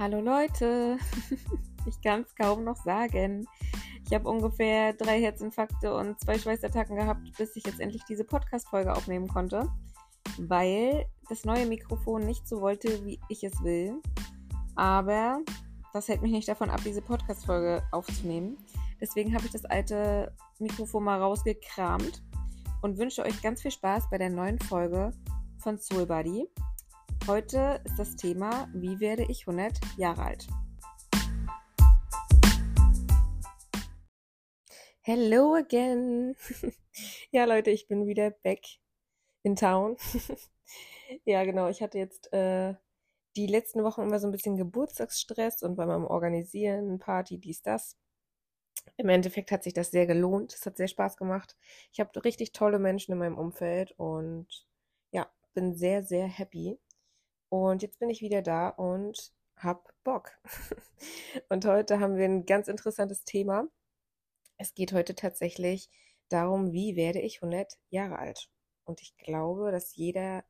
Hallo 0.00 0.18
Leute, 0.22 0.96
ich 1.86 2.00
kann 2.00 2.22
es 2.22 2.34
kaum 2.34 2.64
noch 2.64 2.82
sagen. 2.84 3.46
Ich 4.06 4.14
habe 4.14 4.30
ungefähr 4.30 4.94
drei 4.94 5.20
Herzinfarkte 5.20 5.94
und 5.94 6.18
zwei 6.18 6.38
Schweißattacken 6.38 6.96
gehabt, 6.96 7.36
bis 7.36 7.54
ich 7.54 7.66
jetzt 7.66 7.80
endlich 7.80 8.02
diese 8.06 8.24
Podcast-Folge 8.24 8.94
aufnehmen 8.94 9.28
konnte, 9.28 9.68
weil 10.38 11.04
das 11.28 11.44
neue 11.44 11.66
Mikrofon 11.66 12.24
nicht 12.24 12.48
so 12.48 12.62
wollte, 12.62 13.04
wie 13.04 13.20
ich 13.28 13.44
es 13.44 13.62
will. 13.62 14.00
Aber 14.74 15.42
das 15.92 16.08
hält 16.08 16.22
mich 16.22 16.32
nicht 16.32 16.48
davon 16.48 16.70
ab, 16.70 16.80
diese 16.82 17.02
Podcast-Folge 17.02 17.82
aufzunehmen. 17.92 18.56
Deswegen 19.02 19.34
habe 19.34 19.44
ich 19.44 19.52
das 19.52 19.66
alte 19.66 20.34
Mikrofon 20.60 21.04
mal 21.04 21.20
rausgekramt 21.20 22.22
und 22.80 22.96
wünsche 22.96 23.22
euch 23.22 23.42
ganz 23.42 23.60
viel 23.60 23.70
Spaß 23.70 24.08
bei 24.08 24.16
der 24.16 24.30
neuen 24.30 24.58
Folge 24.60 25.12
von 25.58 25.76
Soul 25.76 26.06
Buddy. 26.06 26.48
Heute 27.30 27.80
ist 27.84 27.96
das 27.96 28.16
Thema, 28.16 28.68
wie 28.74 28.98
werde 28.98 29.22
ich 29.22 29.46
100 29.46 29.78
Jahre 29.96 30.20
alt? 30.20 30.48
Hello 35.02 35.54
again. 35.54 36.34
ja, 37.30 37.44
Leute, 37.44 37.70
ich 37.70 37.86
bin 37.86 38.08
wieder 38.08 38.32
back 38.32 38.62
in 39.44 39.54
town. 39.54 39.96
ja, 41.24 41.44
genau, 41.44 41.68
ich 41.68 41.82
hatte 41.82 41.98
jetzt 41.98 42.32
äh, 42.32 42.74
die 43.36 43.46
letzten 43.46 43.84
Wochen 43.84 44.02
immer 44.02 44.18
so 44.18 44.26
ein 44.26 44.32
bisschen 44.32 44.56
Geburtstagsstress 44.56 45.62
und 45.62 45.76
war 45.76 45.86
mal 45.86 46.04
Organisieren, 46.04 46.98
Party, 46.98 47.38
dies, 47.38 47.62
das. 47.62 47.96
Im 48.96 49.08
Endeffekt 49.08 49.52
hat 49.52 49.62
sich 49.62 49.72
das 49.72 49.92
sehr 49.92 50.08
gelohnt. 50.08 50.52
Es 50.52 50.66
hat 50.66 50.76
sehr 50.76 50.88
Spaß 50.88 51.16
gemacht. 51.16 51.56
Ich 51.92 52.00
habe 52.00 52.24
richtig 52.24 52.50
tolle 52.50 52.80
Menschen 52.80 53.12
in 53.12 53.18
meinem 53.18 53.38
Umfeld 53.38 53.92
und 53.98 54.66
ja, 55.12 55.30
bin 55.54 55.76
sehr, 55.76 56.02
sehr 56.02 56.26
happy. 56.26 56.76
Und 57.50 57.82
jetzt 57.82 57.98
bin 57.98 58.08
ich 58.10 58.22
wieder 58.22 58.42
da 58.42 58.68
und 58.68 59.32
hab 59.56 59.92
Bock. 60.04 60.30
und 61.48 61.66
heute 61.66 62.00
haben 62.00 62.16
wir 62.16 62.24
ein 62.24 62.46
ganz 62.46 62.68
interessantes 62.68 63.24
Thema. 63.24 63.68
Es 64.56 64.74
geht 64.74 64.92
heute 64.92 65.14
tatsächlich 65.14 65.90
darum, 66.28 66.72
wie 66.72 66.94
werde 66.94 67.20
ich 67.20 67.42
100 67.42 67.76
Jahre 67.90 68.18
alt. 68.18 68.48
Und 68.84 69.02
ich 69.02 69.16
glaube, 69.16 69.72
dass 69.72 69.96
jeder 69.96 70.44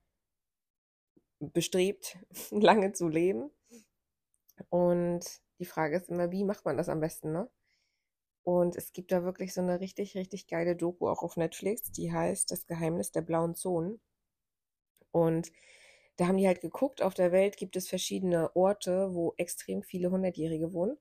bestrebt, 1.39 2.19
lange 2.51 2.93
zu 2.93 3.09
leben. 3.09 3.51
Und 4.69 5.25
die 5.59 5.65
Frage 5.65 5.97
ist 5.97 6.11
immer, 6.11 6.31
wie 6.31 6.45
macht 6.45 6.67
man 6.67 6.77
das 6.77 6.91
am 6.91 7.01
besten, 7.01 7.33
ne? 7.33 7.51
Und 8.43 8.77
es 8.77 8.93
gibt 8.93 9.13
da 9.13 9.23
wirklich 9.23 9.55
so 9.55 9.61
eine 9.61 9.81
richtig, 9.81 10.15
richtig 10.17 10.49
geile 10.49 10.77
Doku 10.77 11.09
auch 11.09 11.23
auf 11.23 11.37
Netflix, 11.37 11.93
die 11.93 12.13
heißt 12.13 12.51
Das 12.51 12.67
Geheimnis 12.67 13.11
der 13.11 13.23
blauen 13.23 13.55
Zonen. 13.55 14.01
Und 15.13 15.51
da 16.17 16.27
haben 16.27 16.37
die 16.37 16.47
halt 16.47 16.61
geguckt, 16.61 17.03
auf 17.03 17.15
der 17.15 17.33
Welt 17.33 17.57
gibt 17.57 17.77
es 17.77 17.89
verschiedene 17.89 18.55
Orte, 18.55 19.15
wo 19.15 19.35
extrem 19.37 19.83
viele 19.83 20.11
Hundertjährige 20.11 20.73
wohnen. 20.73 20.99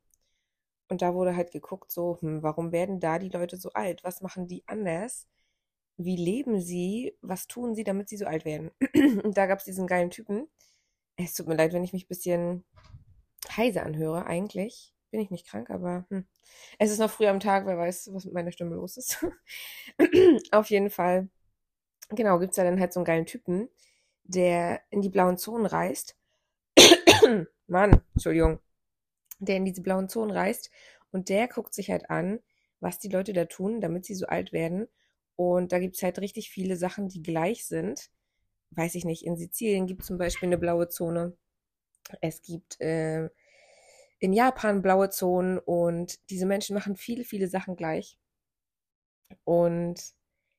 Und 0.89 1.02
da 1.02 1.13
wurde 1.13 1.35
halt 1.35 1.52
geguckt, 1.52 1.91
so, 1.91 2.17
hm, 2.21 2.41
warum 2.41 2.71
werden 2.71 2.99
da 2.99 3.19
die 3.19 3.30
Leute 3.30 3.57
so 3.57 3.71
alt? 3.73 4.03
Was 4.03 4.21
machen 4.21 4.47
die 4.47 4.63
anders? 4.67 5.27
Wie 5.97 6.15
leben 6.15 6.61
sie? 6.61 7.15
Was 7.21 7.47
tun 7.47 7.75
sie, 7.75 7.83
damit 7.83 8.09
sie 8.09 8.17
so 8.17 8.25
alt 8.25 8.45
werden? 8.45 8.71
Und 9.23 9.37
da 9.37 9.45
gab 9.45 9.59
es 9.59 9.65
diesen 9.65 9.87
geilen 9.87 10.09
Typen. 10.09 10.47
Es 11.17 11.33
tut 11.33 11.47
mir 11.47 11.55
leid, 11.55 11.73
wenn 11.73 11.83
ich 11.83 11.93
mich 11.93 12.05
ein 12.05 12.07
bisschen 12.07 12.65
heise 13.55 13.83
anhöre, 13.83 14.25
eigentlich. 14.25 14.93
Bin 15.11 15.21
ich 15.21 15.31
nicht 15.31 15.47
krank, 15.47 15.69
aber 15.69 16.05
hm. 16.09 16.25
es 16.80 16.91
ist 16.91 16.99
noch 16.99 17.09
früh 17.11 17.27
am 17.27 17.39
Tag, 17.39 17.65
wer 17.65 17.77
weiß, 17.77 18.11
was 18.13 18.25
mit 18.25 18.33
meiner 18.33 18.52
Stimme 18.52 18.75
los 18.75 18.97
ist. 18.97 19.25
Auf 20.52 20.69
jeden 20.69 20.89
Fall, 20.89 21.30
genau, 22.09 22.39
gibt 22.39 22.52
es 22.52 22.57
da 22.57 22.63
dann 22.63 22.80
halt 22.80 22.93
so 22.93 22.99
einen 22.99 23.05
geilen 23.05 23.25
Typen, 23.25 23.69
der 24.30 24.81
in 24.91 25.02
die 25.02 25.09
blauen 25.09 25.38
Zonen 25.38 25.66
reist. 25.66 26.16
Mann, 27.67 28.02
Entschuldigung. 28.13 28.59
Der 29.39 29.58
in 29.58 29.65
diese 29.65 29.81
blauen 29.81 30.08
Zonen 30.08 30.31
reist 30.31 30.70
und 31.11 31.30
der 31.30 31.48
guckt 31.48 31.73
sich 31.73 31.89
halt 31.89 32.09
an, 32.09 32.39
was 32.80 32.99
die 32.99 33.09
Leute 33.09 33.33
da 33.33 33.45
tun, 33.45 33.81
damit 33.81 34.05
sie 34.05 34.15
so 34.15 34.27
alt 34.27 34.53
werden. 34.53 34.87
Und 35.36 35.71
da 35.71 35.80
gibt 35.80 35.95
es 35.95 36.03
halt 36.03 36.20
richtig 36.20 36.49
viele 36.49 36.76
Sachen, 36.76 37.08
die 37.08 37.23
gleich 37.23 37.65
sind. 37.65 38.11
Weiß 38.71 38.95
ich 38.95 39.05
nicht, 39.05 39.26
in 39.26 39.36
Sizilien 39.36 39.87
gibt 39.87 40.02
es 40.02 40.08
zum 40.08 40.17
Beispiel 40.17 40.48
eine 40.48 40.58
blaue 40.58 40.89
Zone. 40.89 41.36
Es 42.21 42.42
gibt 42.42 42.80
äh, 42.82 43.30
in 44.20 44.33
Japan 44.33 44.82
blaue 44.82 45.09
Zonen 45.09 45.58
und 45.58 46.20
diese 46.30 46.45
Menschen 46.45 46.76
machen 46.76 46.95
viele, 46.95 47.23
viele 47.23 47.48
Sachen 47.48 47.76
gleich. 47.76 48.20
Und 49.43 50.14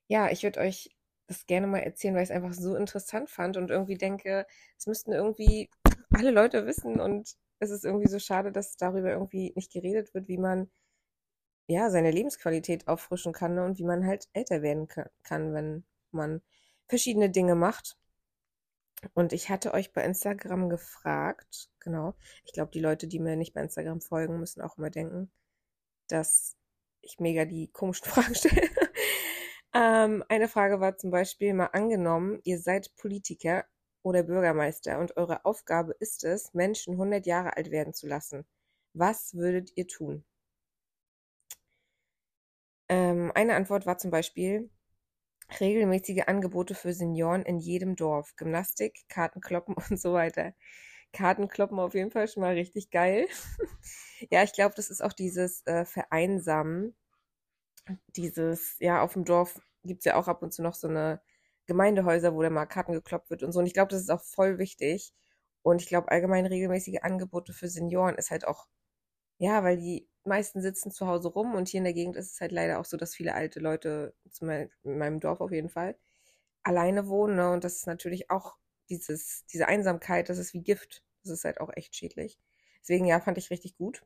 ja, 0.09 0.31
ich 0.31 0.43
würde 0.43 0.61
euch 0.61 0.97
das 1.31 1.47
gerne 1.47 1.69
mal 1.69 1.79
erzählen, 1.79 2.15
weil 2.15 2.25
ich 2.25 2.31
es 2.31 2.35
einfach 2.35 2.53
so 2.53 2.75
interessant 2.75 3.31
fand 3.31 3.57
und 3.57 3.71
irgendwie 3.71 3.97
denke, 3.97 4.47
es 4.77 4.87
müssten 4.87 5.13
irgendwie 5.13 5.71
alle 6.11 6.33
Leute 6.33 6.67
wissen 6.67 7.01
und 7.01 7.37
es 7.61 7.71
ist 7.71 7.85
irgendwie 7.85 8.09
so 8.09 8.19
schade, 8.19 8.51
dass 8.51 8.77
darüber 8.77 9.11
irgendwie 9.11 9.53
nicht 9.55 9.73
geredet 9.73 10.13
wird, 10.13 10.27
wie 10.27 10.39
man 10.39 10.71
ja 11.69 11.89
seine 11.91 12.11
Lebensqualität 12.11 12.89
auffrischen 12.89 13.33
kann 13.33 13.55
ne, 13.55 13.65
und 13.65 13.79
wie 13.79 13.85
man 13.85 14.05
halt 14.05 14.29
älter 14.33 14.63
werden 14.63 14.89
kann, 14.89 15.55
wenn 15.55 15.85
man 16.11 16.43
verschiedene 16.89 17.31
Dinge 17.31 17.55
macht. 17.55 17.97
Und 19.15 19.33
ich 19.33 19.51
hatte 19.51 19.73
euch 19.73 19.93
bei 19.93 20.05
Instagram 20.05 20.69
gefragt, 20.69 21.71
genau, 21.79 22.15
ich 22.45 22.53
glaube, 22.53 22.73
die 22.73 22.81
Leute, 22.81 23.07
die 23.07 23.21
mir 23.21 23.37
nicht 23.37 23.55
bei 23.55 23.63
Instagram 23.63 24.01
folgen, 24.01 24.41
müssen 24.41 24.63
auch 24.63 24.77
immer 24.79 24.91
denken, 24.91 25.31
dass 26.09 26.57
ich 27.03 27.21
mega 27.21 27.45
die 27.45 27.69
komischen 27.69 28.07
Fragen 28.11 28.35
stelle. 28.35 28.69
Ähm, 29.73 30.25
eine 30.29 30.49
Frage 30.49 30.81
war 30.81 30.97
zum 30.97 31.11
Beispiel 31.11 31.55
mal 31.55 31.67
angenommen, 31.67 32.41
ihr 32.45 32.59
seid 32.59 32.95
Politiker 32.97 33.65
oder 34.03 34.23
Bürgermeister 34.25 34.99
und 34.99 35.17
eure 35.17 35.45
Aufgabe 35.45 35.95
ist 36.01 36.25
es, 36.25 36.53
Menschen 36.55 36.95
100 36.95 37.27
Jahre 37.27 37.57
alt 37.57 37.71
werden 37.71 37.95
zu 37.95 38.07
lassen. 38.09 38.45
Was 38.95 39.35
würdet 39.35 39.71
ihr 39.77 39.87
tun? 39.87 40.25
Ähm, 42.89 43.31
eine 43.35 43.55
Antwort 43.55 43.87
war 43.87 43.99
zum 43.99 44.11
Beispiel 44.11 44.71
regelmäßige 45.61 46.25
Angebote 46.27 46.75
für 46.75 46.93
Senioren 46.93 47.43
in 47.43 47.59
jedem 47.59 47.97
Dorf. 47.97 48.35
Gymnastik, 48.37 49.05
Kartenkloppen 49.09 49.77
und 49.91 50.01
so 50.01 50.13
weiter. 50.13 50.55
Kartenkloppen 51.13 51.79
auf 51.79 51.95
jeden 51.95 52.11
Fall 52.11 52.29
schon 52.29 52.43
mal 52.43 52.55
richtig 52.55 52.91
geil. 52.91 53.29
ja, 54.31 54.43
ich 54.43 54.53
glaube, 54.53 54.75
das 54.77 54.91
ist 54.91 55.03
auch 55.03 55.13
dieses 55.13 55.67
äh, 55.67 55.85
Vereinsamen 55.85 56.97
dieses, 58.17 58.77
ja, 58.81 59.03
auf 59.03 59.15
dem 59.15 59.25
Dorf 59.25 59.61
gibt 59.85 60.01
es 60.01 60.05
ja 60.07 60.17
auch 60.17 60.29
ab 60.29 60.43
und 60.43 60.53
zu 60.53 60.63
noch 60.63 60.75
so 60.75 60.89
eine 60.89 61.21
Gemeindehäuser, 61.67 62.35
wo 62.35 62.43
der 62.43 62.51
mal 62.51 62.67
Karten 62.67 62.93
gekloppt 62.93 63.31
wird 63.31 63.43
und 63.43 63.53
so. 63.53 63.61
Und 63.61 63.67
ich 63.67 63.75
glaube, 63.75 63.91
das 63.91 64.01
ist 64.03 64.11
auch 64.11 64.23
voll 64.23 64.59
wichtig. 64.59 65.15
Und 65.63 65.83
ich 65.83 65.89
glaube, 65.89 66.11
allgemein 66.11 66.47
regelmäßige 66.47 67.01
Angebote 67.03 67.53
für 67.53 67.69
Senioren 67.69 68.17
ist 68.17 68.31
halt 68.31 68.47
auch, 68.47 68.67
ja, 69.39 69.65
weil 69.65 69.79
die 69.79 70.09
meisten 70.25 70.63
sitzen 70.63 70.91
zu 70.91 71.07
Hause 71.07 71.29
rum 71.29 71.55
und 71.55 71.69
hier 71.69 71.79
in 71.79 71.85
der 71.85 71.95
Gegend 71.95 72.17
ist 72.17 72.33
es 72.35 72.41
halt 72.41 72.53
leider 72.53 72.79
auch 72.81 72.85
so, 72.85 72.97
dass 72.97 73.15
viele 73.15 73.35
alte 73.35 73.61
Leute, 73.61 74.15
in 74.41 74.99
meinem 74.99 75.21
Dorf 75.21 75.41
auf 75.41 75.53
jeden 75.53 75.71
Fall, 75.71 75.97
alleine 76.63 77.09
wohnen. 77.09 77.37
Ne? 77.37 77.51
Und 77.53 77.65
das 77.65 77.77
ist 77.77 77.87
natürlich 77.87 78.31
auch 78.31 78.57
dieses, 78.91 79.45
diese 79.47 79.69
Einsamkeit, 79.69 80.29
das 80.29 80.39
ist 80.39 80.55
wie 80.55 80.63
Gift. 80.63 81.05
Das 81.23 81.33
ist 81.33 81.45
halt 81.45 81.61
auch 81.61 81.71
echt 81.75 81.97
schädlich. 81.97 82.39
Deswegen, 82.83 83.07
ja, 83.07 83.21
fand 83.21 83.39
ich 83.39 83.51
richtig 83.51 83.77
gut. 83.77 84.03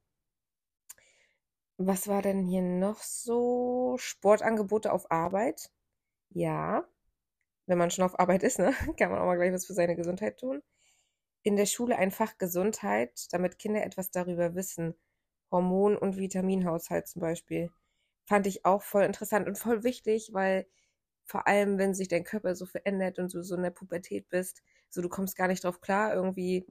Was 1.78 2.06
war 2.08 2.22
denn 2.22 2.42
hier 2.44 2.62
noch 2.62 3.02
so? 3.02 3.96
Sportangebote 3.98 4.92
auf 4.92 5.10
Arbeit. 5.10 5.70
Ja, 6.30 6.88
wenn 7.66 7.78
man 7.78 7.90
schon 7.90 8.04
auf 8.04 8.18
Arbeit 8.18 8.42
ist, 8.44 8.58
ne, 8.58 8.72
kann 8.98 9.10
man 9.10 9.20
auch 9.20 9.26
mal 9.26 9.36
gleich 9.36 9.52
was 9.52 9.66
für 9.66 9.74
seine 9.74 9.96
Gesundheit 9.96 10.38
tun. 10.38 10.62
In 11.42 11.56
der 11.56 11.66
Schule 11.66 11.96
ein 11.98 12.10
Fach 12.12 12.38
Gesundheit, 12.38 13.28
damit 13.32 13.58
Kinder 13.58 13.84
etwas 13.84 14.10
darüber 14.10 14.54
wissen. 14.54 14.94
Hormon- 15.50 15.96
und 15.96 16.16
Vitaminhaushalt 16.18 17.08
zum 17.08 17.20
Beispiel. 17.22 17.70
Fand 18.26 18.46
ich 18.46 18.64
auch 18.66 18.82
voll 18.82 19.04
interessant 19.04 19.48
und 19.48 19.58
voll 19.58 19.84
wichtig, 19.84 20.30
weil 20.32 20.66
vor 21.24 21.46
allem, 21.48 21.78
wenn 21.78 21.94
sich 21.94 22.08
dein 22.08 22.24
Körper 22.24 22.54
so 22.56 22.66
verändert 22.66 23.18
und 23.18 23.34
du 23.34 23.42
so 23.42 23.56
in 23.56 23.62
der 23.62 23.70
Pubertät 23.70 24.28
bist, 24.30 24.62
so 24.90 25.02
du 25.02 25.08
kommst 25.08 25.36
gar 25.36 25.48
nicht 25.48 25.64
drauf 25.64 25.80
klar, 25.80 26.14
irgendwie 26.14 26.66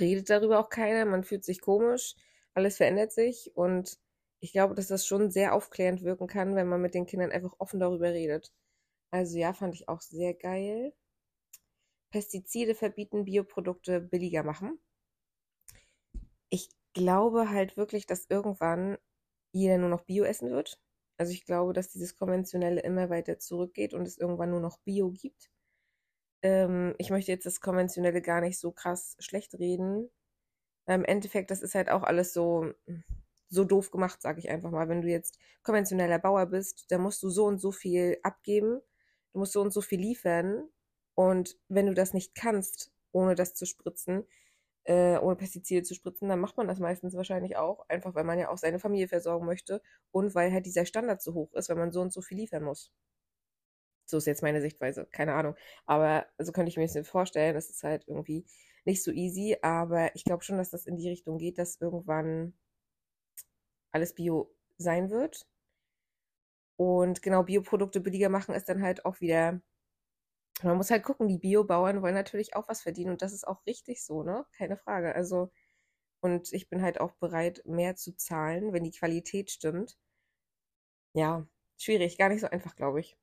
redet 0.00 0.30
darüber 0.30 0.60
auch 0.60 0.70
keiner, 0.70 1.04
man 1.04 1.24
fühlt 1.24 1.44
sich 1.44 1.60
komisch, 1.60 2.16
alles 2.54 2.76
verändert 2.78 3.12
sich 3.12 3.52
und 3.56 3.98
ich 4.40 4.52
glaube, 4.52 4.74
dass 4.74 4.88
das 4.88 5.06
schon 5.06 5.30
sehr 5.30 5.54
aufklärend 5.54 6.02
wirken 6.02 6.26
kann, 6.26 6.54
wenn 6.56 6.68
man 6.68 6.80
mit 6.80 6.94
den 6.94 7.06
Kindern 7.06 7.32
einfach 7.32 7.54
offen 7.58 7.80
darüber 7.80 8.12
redet. 8.12 8.52
Also 9.10 9.38
ja, 9.38 9.52
fand 9.52 9.74
ich 9.74 9.88
auch 9.88 10.00
sehr 10.00 10.34
geil. 10.34 10.92
Pestizide 12.10 12.74
verbieten, 12.74 13.24
Bioprodukte 13.24 14.00
billiger 14.00 14.42
machen. 14.42 14.78
Ich 16.48 16.68
glaube 16.92 17.50
halt 17.50 17.76
wirklich, 17.76 18.06
dass 18.06 18.26
irgendwann 18.28 18.98
jeder 19.52 19.78
nur 19.78 19.88
noch 19.88 20.02
Bio 20.04 20.24
essen 20.24 20.50
wird. 20.50 20.80
Also 21.18 21.32
ich 21.32 21.44
glaube, 21.44 21.72
dass 21.72 21.88
dieses 21.88 22.16
Konventionelle 22.16 22.80
immer 22.82 23.10
weiter 23.10 23.38
zurückgeht 23.38 23.94
und 23.94 24.06
es 24.06 24.18
irgendwann 24.18 24.50
nur 24.50 24.60
noch 24.60 24.78
Bio 24.80 25.10
gibt. 25.10 25.50
Ähm, 26.42 26.94
ich 26.98 27.10
möchte 27.10 27.32
jetzt 27.32 27.46
das 27.46 27.60
Konventionelle 27.60 28.22
gar 28.22 28.40
nicht 28.40 28.58
so 28.58 28.70
krass 28.72 29.16
schlecht 29.18 29.58
reden. 29.58 30.10
Im 30.86 31.04
Endeffekt, 31.04 31.50
das 31.50 31.62
ist 31.62 31.74
halt 31.74 31.90
auch 31.90 32.02
alles 32.02 32.32
so, 32.32 32.72
so 33.48 33.64
doof 33.64 33.90
gemacht, 33.90 34.20
sage 34.22 34.40
ich 34.40 34.50
einfach 34.50 34.70
mal. 34.70 34.88
Wenn 34.88 35.02
du 35.02 35.08
jetzt 35.08 35.38
konventioneller 35.62 36.18
Bauer 36.18 36.46
bist, 36.46 36.86
dann 36.90 37.02
musst 37.02 37.22
du 37.22 37.30
so 37.30 37.46
und 37.46 37.58
so 37.58 37.72
viel 37.72 38.18
abgeben, 38.22 38.80
du 39.32 39.38
musst 39.38 39.52
so 39.52 39.60
und 39.60 39.72
so 39.72 39.80
viel 39.80 40.00
liefern. 40.00 40.68
Und 41.14 41.56
wenn 41.68 41.86
du 41.86 41.94
das 41.94 42.14
nicht 42.14 42.34
kannst, 42.34 42.92
ohne 43.12 43.34
das 43.34 43.54
zu 43.54 43.66
spritzen, 43.66 44.24
äh, 44.84 45.18
ohne 45.18 45.36
Pestizide 45.36 45.82
zu 45.82 45.94
spritzen, 45.94 46.28
dann 46.28 46.40
macht 46.40 46.56
man 46.56 46.68
das 46.68 46.78
meistens 46.78 47.14
wahrscheinlich 47.14 47.56
auch, 47.56 47.88
einfach 47.88 48.14
weil 48.14 48.24
man 48.24 48.38
ja 48.38 48.50
auch 48.50 48.58
seine 48.58 48.78
Familie 48.78 49.08
versorgen 49.08 49.46
möchte 49.46 49.82
und 50.12 50.34
weil 50.34 50.52
halt 50.52 50.66
dieser 50.66 50.86
Standard 50.86 51.22
so 51.22 51.34
hoch 51.34 51.52
ist, 51.54 51.68
wenn 51.68 51.78
man 51.78 51.92
so 51.92 52.00
und 52.00 52.12
so 52.12 52.22
viel 52.22 52.38
liefern 52.38 52.62
muss. 52.64 52.92
So 54.06 54.18
ist 54.18 54.26
jetzt 54.26 54.42
meine 54.42 54.60
Sichtweise, 54.60 55.06
keine 55.10 55.34
Ahnung. 55.34 55.56
Aber 55.84 56.26
so 56.38 56.52
könnte 56.52 56.70
ich 56.70 56.76
mir 56.76 56.86
das 56.86 57.08
vorstellen, 57.08 57.54
das 57.54 57.70
ist 57.70 57.82
halt 57.82 58.04
irgendwie 58.06 58.46
nicht 58.84 59.02
so 59.02 59.10
easy, 59.10 59.56
aber 59.62 60.14
ich 60.14 60.24
glaube 60.24 60.44
schon, 60.44 60.58
dass 60.58 60.70
das 60.70 60.86
in 60.86 60.96
die 60.96 61.08
Richtung 61.08 61.38
geht, 61.38 61.58
dass 61.58 61.80
irgendwann 61.80 62.54
alles 63.96 64.14
Bio 64.14 64.54
sein 64.78 65.10
wird. 65.10 65.48
Und 66.76 67.22
genau, 67.22 67.42
Bioprodukte 67.42 68.00
billiger 68.00 68.28
machen 68.28 68.54
ist 68.54 68.68
dann 68.68 68.82
halt 68.82 69.04
auch 69.04 69.20
wieder. 69.20 69.60
Man 70.62 70.76
muss 70.76 70.90
halt 70.90 71.02
gucken, 71.02 71.28
die 71.28 71.38
Biobauern 71.38 72.02
wollen 72.02 72.14
natürlich 72.14 72.54
auch 72.56 72.68
was 72.68 72.82
verdienen 72.82 73.10
und 73.10 73.22
das 73.22 73.32
ist 73.32 73.46
auch 73.46 73.64
richtig 73.66 74.04
so, 74.04 74.22
ne? 74.22 74.46
Keine 74.52 74.76
Frage. 74.76 75.14
Also, 75.14 75.50
und 76.20 76.52
ich 76.52 76.68
bin 76.68 76.82
halt 76.82 77.00
auch 77.00 77.12
bereit, 77.14 77.62
mehr 77.66 77.96
zu 77.96 78.16
zahlen, 78.16 78.72
wenn 78.72 78.84
die 78.84 78.92
Qualität 78.92 79.50
stimmt. 79.50 79.98
Ja, 81.14 81.46
schwierig, 81.78 82.18
gar 82.18 82.28
nicht 82.28 82.40
so 82.40 82.48
einfach, 82.48 82.76
glaube 82.76 83.00
ich. 83.00 83.16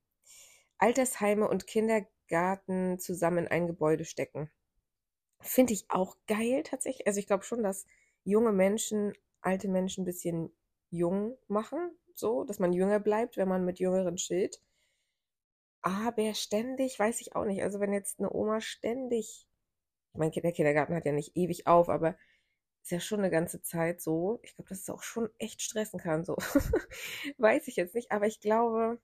Altersheime 0.78 1.48
und 1.48 1.66
Kindergarten 1.66 2.98
zusammen 2.98 3.38
in 3.46 3.48
ein 3.48 3.66
Gebäude 3.66 4.04
stecken. 4.04 4.50
Finde 5.40 5.72
ich 5.74 5.86
auch 5.90 6.16
geil 6.26 6.62
tatsächlich. 6.64 7.06
Also 7.06 7.20
ich 7.20 7.26
glaube 7.26 7.44
schon, 7.44 7.62
dass 7.62 7.86
junge 8.24 8.52
Menschen 8.52 9.14
alte 9.42 9.68
Menschen 9.68 10.02
ein 10.02 10.06
bisschen 10.06 10.52
jung 10.94 11.36
machen, 11.48 11.90
so, 12.14 12.44
dass 12.44 12.58
man 12.58 12.72
jünger 12.72 13.00
bleibt, 13.00 13.36
wenn 13.36 13.48
man 13.48 13.64
mit 13.64 13.78
Jüngeren 13.78 14.16
chillt. 14.16 14.60
Aber 15.82 16.34
ständig, 16.34 16.98
weiß 16.98 17.20
ich 17.20 17.36
auch 17.36 17.44
nicht. 17.44 17.62
Also 17.62 17.78
wenn 17.80 17.92
jetzt 17.92 18.18
eine 18.18 18.32
Oma 18.32 18.60
ständig, 18.60 19.46
ich 20.12 20.18
meine, 20.18 20.30
der 20.32 20.52
Kindergarten 20.52 20.94
hat 20.94 21.06
ja 21.06 21.12
nicht 21.12 21.36
ewig 21.36 21.66
auf, 21.66 21.88
aber 21.88 22.16
ist 22.82 22.90
ja 22.92 23.00
schon 23.00 23.20
eine 23.20 23.30
ganze 23.30 23.62
Zeit 23.62 24.00
so. 24.02 24.40
Ich 24.42 24.54
glaube, 24.54 24.68
dass 24.70 24.80
es 24.80 24.90
auch 24.90 25.02
schon 25.02 25.30
echt 25.38 25.62
stressen 25.62 26.00
kann, 26.00 26.24
so. 26.24 26.36
weiß 27.38 27.68
ich 27.68 27.76
jetzt 27.76 27.94
nicht, 27.94 28.12
aber 28.12 28.26
ich 28.26 28.40
glaube, 28.40 29.00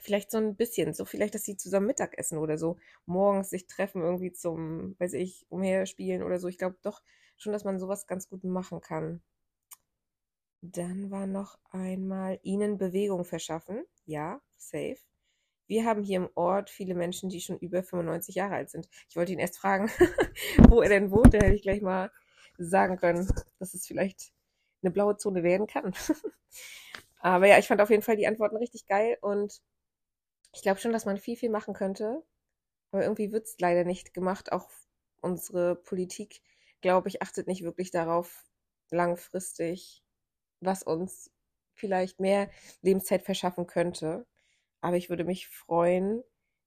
vielleicht 0.00 0.30
so 0.30 0.38
ein 0.38 0.56
bisschen, 0.56 0.94
so 0.94 1.04
vielleicht, 1.04 1.34
dass 1.34 1.44
sie 1.44 1.56
zusammen 1.56 1.86
Mittag 1.86 2.18
essen 2.18 2.38
oder 2.38 2.58
so, 2.58 2.78
morgens 3.06 3.50
sich 3.50 3.66
treffen 3.66 4.02
irgendwie 4.02 4.32
zum, 4.32 4.96
weiß 4.98 5.14
ich, 5.14 5.46
umherspielen 5.48 6.22
oder 6.22 6.38
so. 6.38 6.48
Ich 6.48 6.58
glaube 6.58 6.76
doch 6.82 7.02
schon, 7.36 7.52
dass 7.52 7.64
man 7.64 7.78
sowas 7.78 8.06
ganz 8.06 8.28
gut 8.28 8.44
machen 8.44 8.80
kann. 8.80 9.22
Dann 10.72 11.10
war 11.10 11.26
noch 11.26 11.58
einmal 11.72 12.40
ihnen 12.42 12.78
Bewegung 12.78 13.26
verschaffen. 13.26 13.84
Ja, 14.06 14.40
safe. 14.56 14.96
Wir 15.66 15.84
haben 15.84 16.02
hier 16.02 16.16
im 16.16 16.30
Ort 16.36 16.70
viele 16.70 16.94
Menschen, 16.94 17.28
die 17.28 17.42
schon 17.42 17.58
über 17.58 17.82
95 17.82 18.34
Jahre 18.36 18.54
alt 18.54 18.70
sind. 18.70 18.88
Ich 19.10 19.16
wollte 19.16 19.32
ihn 19.32 19.38
erst 19.38 19.58
fragen, 19.58 19.90
wo 20.70 20.80
er 20.80 20.88
denn 20.88 21.10
wohnt. 21.10 21.34
Da 21.34 21.38
hätte 21.38 21.54
ich 21.54 21.62
gleich 21.62 21.82
mal 21.82 22.10
sagen 22.56 22.96
können, 22.96 23.28
dass 23.58 23.74
es 23.74 23.86
vielleicht 23.86 24.32
eine 24.82 24.90
blaue 24.90 25.18
Zone 25.18 25.42
werden 25.42 25.66
kann. 25.66 25.92
Aber 27.20 27.46
ja, 27.46 27.58
ich 27.58 27.68
fand 27.68 27.82
auf 27.82 27.90
jeden 27.90 28.02
Fall 28.02 28.16
die 28.16 28.26
Antworten 28.26 28.56
richtig 28.56 28.86
geil 28.86 29.18
und 29.20 29.60
ich 30.54 30.62
glaube 30.62 30.80
schon, 30.80 30.92
dass 30.92 31.04
man 31.04 31.18
viel, 31.18 31.36
viel 31.36 31.50
machen 31.50 31.74
könnte. 31.74 32.22
Aber 32.90 33.02
irgendwie 33.02 33.32
wird 33.32 33.44
es 33.46 33.56
leider 33.58 33.84
nicht 33.84 34.14
gemacht. 34.14 34.52
Auch 34.52 34.70
unsere 35.20 35.76
Politik, 35.76 36.40
glaube 36.80 37.08
ich, 37.08 37.20
achtet 37.20 37.48
nicht 37.48 37.64
wirklich 37.64 37.90
darauf, 37.90 38.44
langfristig 38.90 40.03
was 40.64 40.82
uns 40.82 41.30
vielleicht 41.74 42.20
mehr 42.20 42.50
Lebenszeit 42.82 43.22
verschaffen 43.22 43.66
könnte. 43.66 44.26
Aber 44.80 44.96
ich 44.96 45.08
würde 45.10 45.24
mich 45.24 45.48
freuen, 45.48 46.22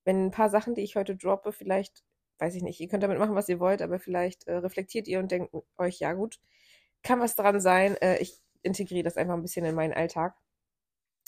wenn 0.05 0.27
ein 0.27 0.31
paar 0.31 0.49
Sachen, 0.49 0.75
die 0.75 0.81
ich 0.81 0.95
heute 0.95 1.15
droppe, 1.15 1.51
vielleicht, 1.51 2.03
weiß 2.39 2.55
ich 2.55 2.63
nicht, 2.63 2.79
ihr 2.79 2.87
könnt 2.87 3.03
damit 3.03 3.19
machen, 3.19 3.35
was 3.35 3.49
ihr 3.49 3.59
wollt, 3.59 3.81
aber 3.81 3.99
vielleicht 3.99 4.47
äh, 4.47 4.55
reflektiert 4.57 5.07
ihr 5.07 5.19
und 5.19 5.31
denkt 5.31 5.53
euch, 5.77 5.99
ja 5.99 6.13
gut, 6.13 6.39
kann 7.03 7.19
was 7.19 7.35
dran 7.35 7.59
sein. 7.59 7.95
Äh, 7.97 8.17
ich 8.19 8.41
integriere 8.63 9.03
das 9.03 9.17
einfach 9.17 9.33
ein 9.33 9.41
bisschen 9.41 9.65
in 9.65 9.75
meinen 9.75 9.93
Alltag. 9.93 10.35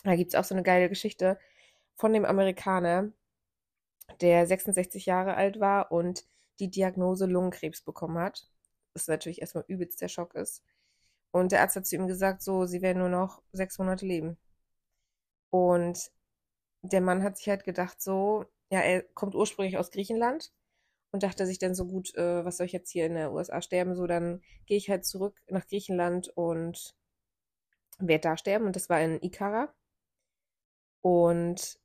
Da 0.04 0.16
gibt 0.16 0.33
es 0.33 0.36
auch 0.36 0.44
so 0.44 0.56
eine 0.56 0.63
geile 0.63 0.89
Geschichte 0.89 1.38
von 1.95 2.13
dem 2.13 2.25
Amerikaner, 2.25 3.12
der 4.21 4.48
66 4.48 5.06
Jahre 5.06 5.36
alt 5.36 5.60
war 5.60 5.92
und 5.92 6.25
die 6.60 6.69
Diagnose 6.69 7.25
Lungenkrebs 7.25 7.81
bekommen 7.81 8.18
hat. 8.18 8.50
Das 8.94 9.07
natürlich 9.07 9.42
erstmal 9.42 9.66
übelst 9.68 10.01
der 10.01 10.07
Schock 10.07 10.36
ist. 10.36 10.63
Und 11.31 11.51
der 11.51 11.61
Arzt 11.61 11.75
hat 11.75 11.85
zu 11.85 11.95
ihm 11.95 12.07
gesagt, 12.07 12.41
so, 12.41 12.65
sie 12.65 12.81
werden 12.81 12.99
nur 12.99 13.09
noch 13.09 13.41
sechs 13.51 13.77
Monate 13.77 14.05
leben. 14.05 14.37
Und 15.51 16.11
der 16.81 17.01
Mann 17.01 17.23
hat 17.23 17.37
sich 17.37 17.49
halt 17.49 17.63
gedacht, 17.63 18.01
so, 18.01 18.45
ja, 18.71 18.81
er 18.81 19.03
kommt 19.03 19.35
ursprünglich 19.35 19.77
aus 19.77 19.91
Griechenland 19.91 20.51
und 21.11 21.23
dachte 21.23 21.45
sich 21.45 21.59
dann 21.59 21.75
so 21.75 21.85
gut, 21.87 22.15
äh, 22.15 22.45
was 22.45 22.57
soll 22.57 22.67
ich 22.67 22.71
jetzt 22.73 22.91
hier 22.91 23.05
in 23.05 23.15
der 23.15 23.31
USA 23.31 23.61
sterben? 23.61 23.95
So, 23.95 24.07
dann 24.07 24.41
gehe 24.65 24.77
ich 24.77 24.89
halt 24.89 25.05
zurück 25.05 25.39
nach 25.47 25.67
Griechenland 25.67 26.29
und 26.29 26.95
werde 27.99 28.21
da 28.21 28.37
sterben. 28.37 28.65
Und 28.65 28.75
das 28.75 28.89
war 28.89 29.01
in 29.01 29.21
Ikara. 29.21 29.73
Und 31.01 31.79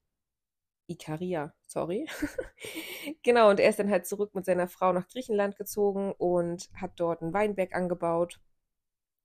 Ikaria, 0.87 1.55
sorry. 1.67 2.07
genau, 3.23 3.51
und 3.51 3.61
er 3.61 3.71
ist 3.71 3.79
dann 3.79 3.91
halt 3.91 4.07
zurück 4.07 4.35
mit 4.35 4.45
seiner 4.45 4.69
Frau 4.69 4.93
nach 4.93 5.09
Griechenland 5.09 5.57
gezogen 5.57 6.13
und 6.13 6.69
hat 6.75 6.93
dort 6.97 7.23
einen 7.23 7.33
Weinberg 7.33 7.75
angebaut 7.75 8.41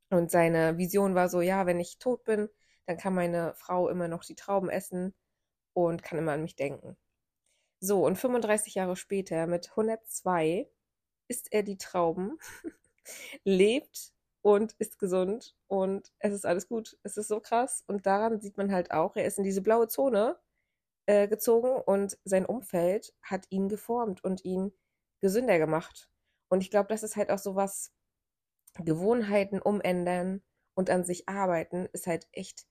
und 0.09 0.31
seine 0.31 0.77
Vision 0.77 1.15
war 1.15 1.29
so, 1.29 1.41
ja, 1.41 1.65
wenn 1.65 1.79
ich 1.79 1.99
tot 1.99 2.23
bin, 2.23 2.49
dann 2.85 2.97
kann 2.97 3.13
meine 3.13 3.53
Frau 3.55 3.89
immer 3.89 4.07
noch 4.07 4.23
die 4.23 4.35
Trauben 4.35 4.69
essen 4.69 5.13
und 5.73 6.03
kann 6.03 6.17
immer 6.17 6.33
an 6.33 6.41
mich 6.41 6.55
denken. 6.55 6.97
So, 7.79 8.05
und 8.05 8.17
35 8.17 8.75
Jahre 8.75 8.95
später, 8.95 9.47
mit 9.47 9.69
102, 9.71 10.69
isst 11.27 11.53
er 11.53 11.63
die 11.63 11.77
Trauben, 11.77 12.37
lebt 13.43 14.13
und 14.41 14.73
ist 14.79 14.99
gesund 14.99 15.55
und 15.67 16.11
es 16.19 16.33
ist 16.33 16.45
alles 16.45 16.67
gut. 16.67 16.97
Es 17.03 17.17
ist 17.17 17.27
so 17.27 17.39
krass. 17.39 17.83
Und 17.87 18.05
daran 18.05 18.41
sieht 18.41 18.57
man 18.57 18.71
halt 18.71 18.91
auch, 18.91 19.15
er 19.15 19.25
ist 19.25 19.37
in 19.37 19.43
diese 19.43 19.61
blaue 19.61 19.87
Zone 19.87 20.37
äh, 21.05 21.27
gezogen 21.27 21.81
und 21.85 22.17
sein 22.23 22.45
Umfeld 22.45 23.13
hat 23.21 23.45
ihn 23.49 23.69
geformt 23.69 24.23
und 24.23 24.43
ihn 24.45 24.73
gesünder 25.21 25.59
gemacht. 25.59 26.09
Und 26.49 26.61
ich 26.61 26.71
glaube, 26.71 26.89
das 26.89 27.03
ist 27.03 27.15
halt 27.15 27.31
auch 27.31 27.39
so 27.39 27.55
was, 27.55 27.93
Gewohnheiten 28.79 29.61
umändern 29.61 30.41
und 30.75 30.89
an 30.89 31.03
sich 31.03 31.29
arbeiten 31.29 31.87
ist 31.93 32.07
halt 32.07 32.27
echt 32.31 32.65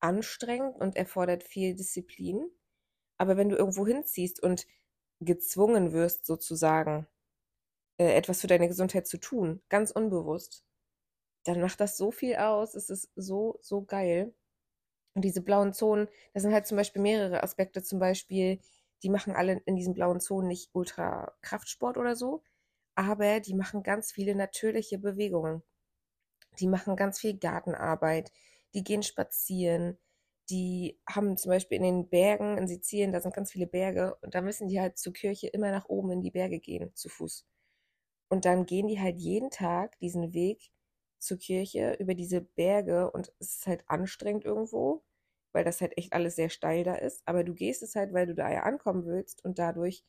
anstrengend 0.00 0.76
und 0.76 0.96
erfordert 0.96 1.44
viel 1.44 1.74
Disziplin. 1.74 2.50
Aber 3.18 3.36
wenn 3.36 3.48
du 3.48 3.56
irgendwo 3.56 3.86
hinziehst 3.86 4.42
und 4.42 4.66
gezwungen 5.20 5.92
wirst, 5.92 6.26
sozusagen, 6.26 7.06
äh, 7.98 8.14
etwas 8.14 8.40
für 8.40 8.46
deine 8.46 8.68
Gesundheit 8.68 9.06
zu 9.06 9.18
tun, 9.18 9.62
ganz 9.68 9.90
unbewusst, 9.90 10.64
dann 11.44 11.60
macht 11.60 11.80
das 11.80 11.96
so 11.96 12.10
viel 12.10 12.36
aus. 12.36 12.74
Es 12.74 12.90
ist 12.90 13.10
so, 13.16 13.58
so 13.62 13.82
geil. 13.84 14.34
Und 15.14 15.22
diese 15.24 15.42
blauen 15.42 15.72
Zonen, 15.72 16.08
das 16.34 16.42
sind 16.44 16.52
halt 16.54 16.66
zum 16.66 16.76
Beispiel 16.76 17.02
mehrere 17.02 17.42
Aspekte. 17.42 17.82
Zum 17.82 17.98
Beispiel, 17.98 18.60
die 19.02 19.10
machen 19.10 19.34
alle 19.34 19.62
in 19.66 19.76
diesen 19.76 19.94
blauen 19.94 20.20
Zonen 20.20 20.48
nicht 20.48 20.70
Ultra 20.74 21.34
Kraftsport 21.42 21.96
oder 21.98 22.16
so, 22.16 22.42
aber 22.98 23.40
die 23.40 23.54
machen 23.54 23.82
ganz 23.84 24.12
viele 24.12 24.34
natürliche 24.34 24.98
Bewegungen. 24.98 25.62
Die 26.60 26.66
machen 26.68 26.96
ganz 26.96 27.20
viel 27.20 27.38
Gartenarbeit, 27.38 28.32
die 28.74 28.84
gehen 28.84 29.02
spazieren, 29.02 29.98
die 30.50 30.98
haben 31.08 31.36
zum 31.36 31.50
Beispiel 31.50 31.78
in 31.78 31.84
den 31.84 32.08
Bergen 32.08 32.58
in 32.58 32.68
Sizilien, 32.68 33.12
da 33.12 33.20
sind 33.20 33.34
ganz 33.34 33.52
viele 33.52 33.66
Berge 33.66 34.16
und 34.22 34.34
da 34.34 34.40
müssen 34.42 34.68
die 34.68 34.80
halt 34.80 34.98
zur 34.98 35.12
Kirche 35.12 35.48
immer 35.48 35.70
nach 35.70 35.86
oben 35.88 36.10
in 36.12 36.22
die 36.22 36.30
Berge 36.30 36.58
gehen, 36.60 36.94
zu 36.94 37.08
Fuß. 37.08 37.46
Und 38.30 38.44
dann 38.44 38.66
gehen 38.66 38.88
die 38.88 39.00
halt 39.00 39.18
jeden 39.18 39.50
Tag 39.50 39.98
diesen 40.00 40.34
Weg 40.34 40.70
zur 41.18 41.38
Kirche 41.38 41.94
über 42.00 42.14
diese 42.14 42.40
Berge 42.42 43.10
und 43.10 43.32
es 43.40 43.56
ist 43.56 43.66
halt 43.66 43.84
anstrengend 43.88 44.44
irgendwo, 44.44 45.04
weil 45.52 45.64
das 45.64 45.80
halt 45.80 45.96
echt 45.98 46.12
alles 46.12 46.36
sehr 46.36 46.48
steil 46.50 46.84
da 46.84 46.94
ist. 46.94 47.22
Aber 47.26 47.44
du 47.44 47.54
gehst 47.54 47.82
es 47.82 47.94
halt, 47.96 48.12
weil 48.14 48.26
du 48.26 48.34
da 48.34 48.50
ja 48.52 48.62
ankommen 48.64 49.06
willst 49.06 49.44
und 49.44 49.58
dadurch 49.58 50.04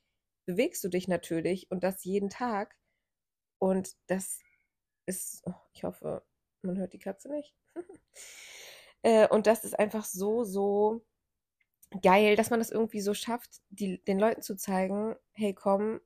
bewegst 0.50 0.84
du 0.84 0.90
dich 0.90 1.08
natürlich 1.08 1.70
und 1.70 1.84
das 1.84 2.04
jeden 2.04 2.32
Tag. 2.32 2.76
Und 3.60 3.96
das 4.08 4.40
ist, 5.06 5.44
oh, 5.46 5.54
ich 5.74 5.84
hoffe, 5.84 6.24
man 6.64 6.76
hört 6.80 6.94
die 6.94 6.98
Katze 6.98 7.30
nicht. 7.30 7.54
äh, 9.04 9.28
und 9.28 9.46
das 9.46 9.64
ist 9.64 9.78
einfach 9.78 10.06
so, 10.06 10.44
so 10.44 11.06
geil, 12.02 12.36
dass 12.36 12.50
man 12.50 12.60
das 12.60 12.72
irgendwie 12.72 13.02
so 13.02 13.14
schafft, 13.14 13.62
die, 13.70 14.04
den 14.06 14.18
Leuten 14.18 14.42
zu 14.42 14.56
zeigen, 14.56 15.16
hey, 15.34 15.54
komm, 15.54 16.02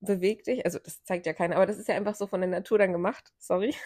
beweg 0.00 0.42
dich. 0.42 0.64
Also 0.64 0.80
das 0.80 1.04
zeigt 1.04 1.26
ja 1.26 1.32
keiner, 1.32 1.54
aber 1.54 1.66
das 1.66 1.78
ist 1.78 1.86
ja 1.86 1.94
einfach 1.94 2.16
so 2.16 2.26
von 2.26 2.40
der 2.40 2.50
Natur 2.50 2.78
dann 2.78 2.90
gemacht, 2.90 3.32
sorry, 3.38 3.76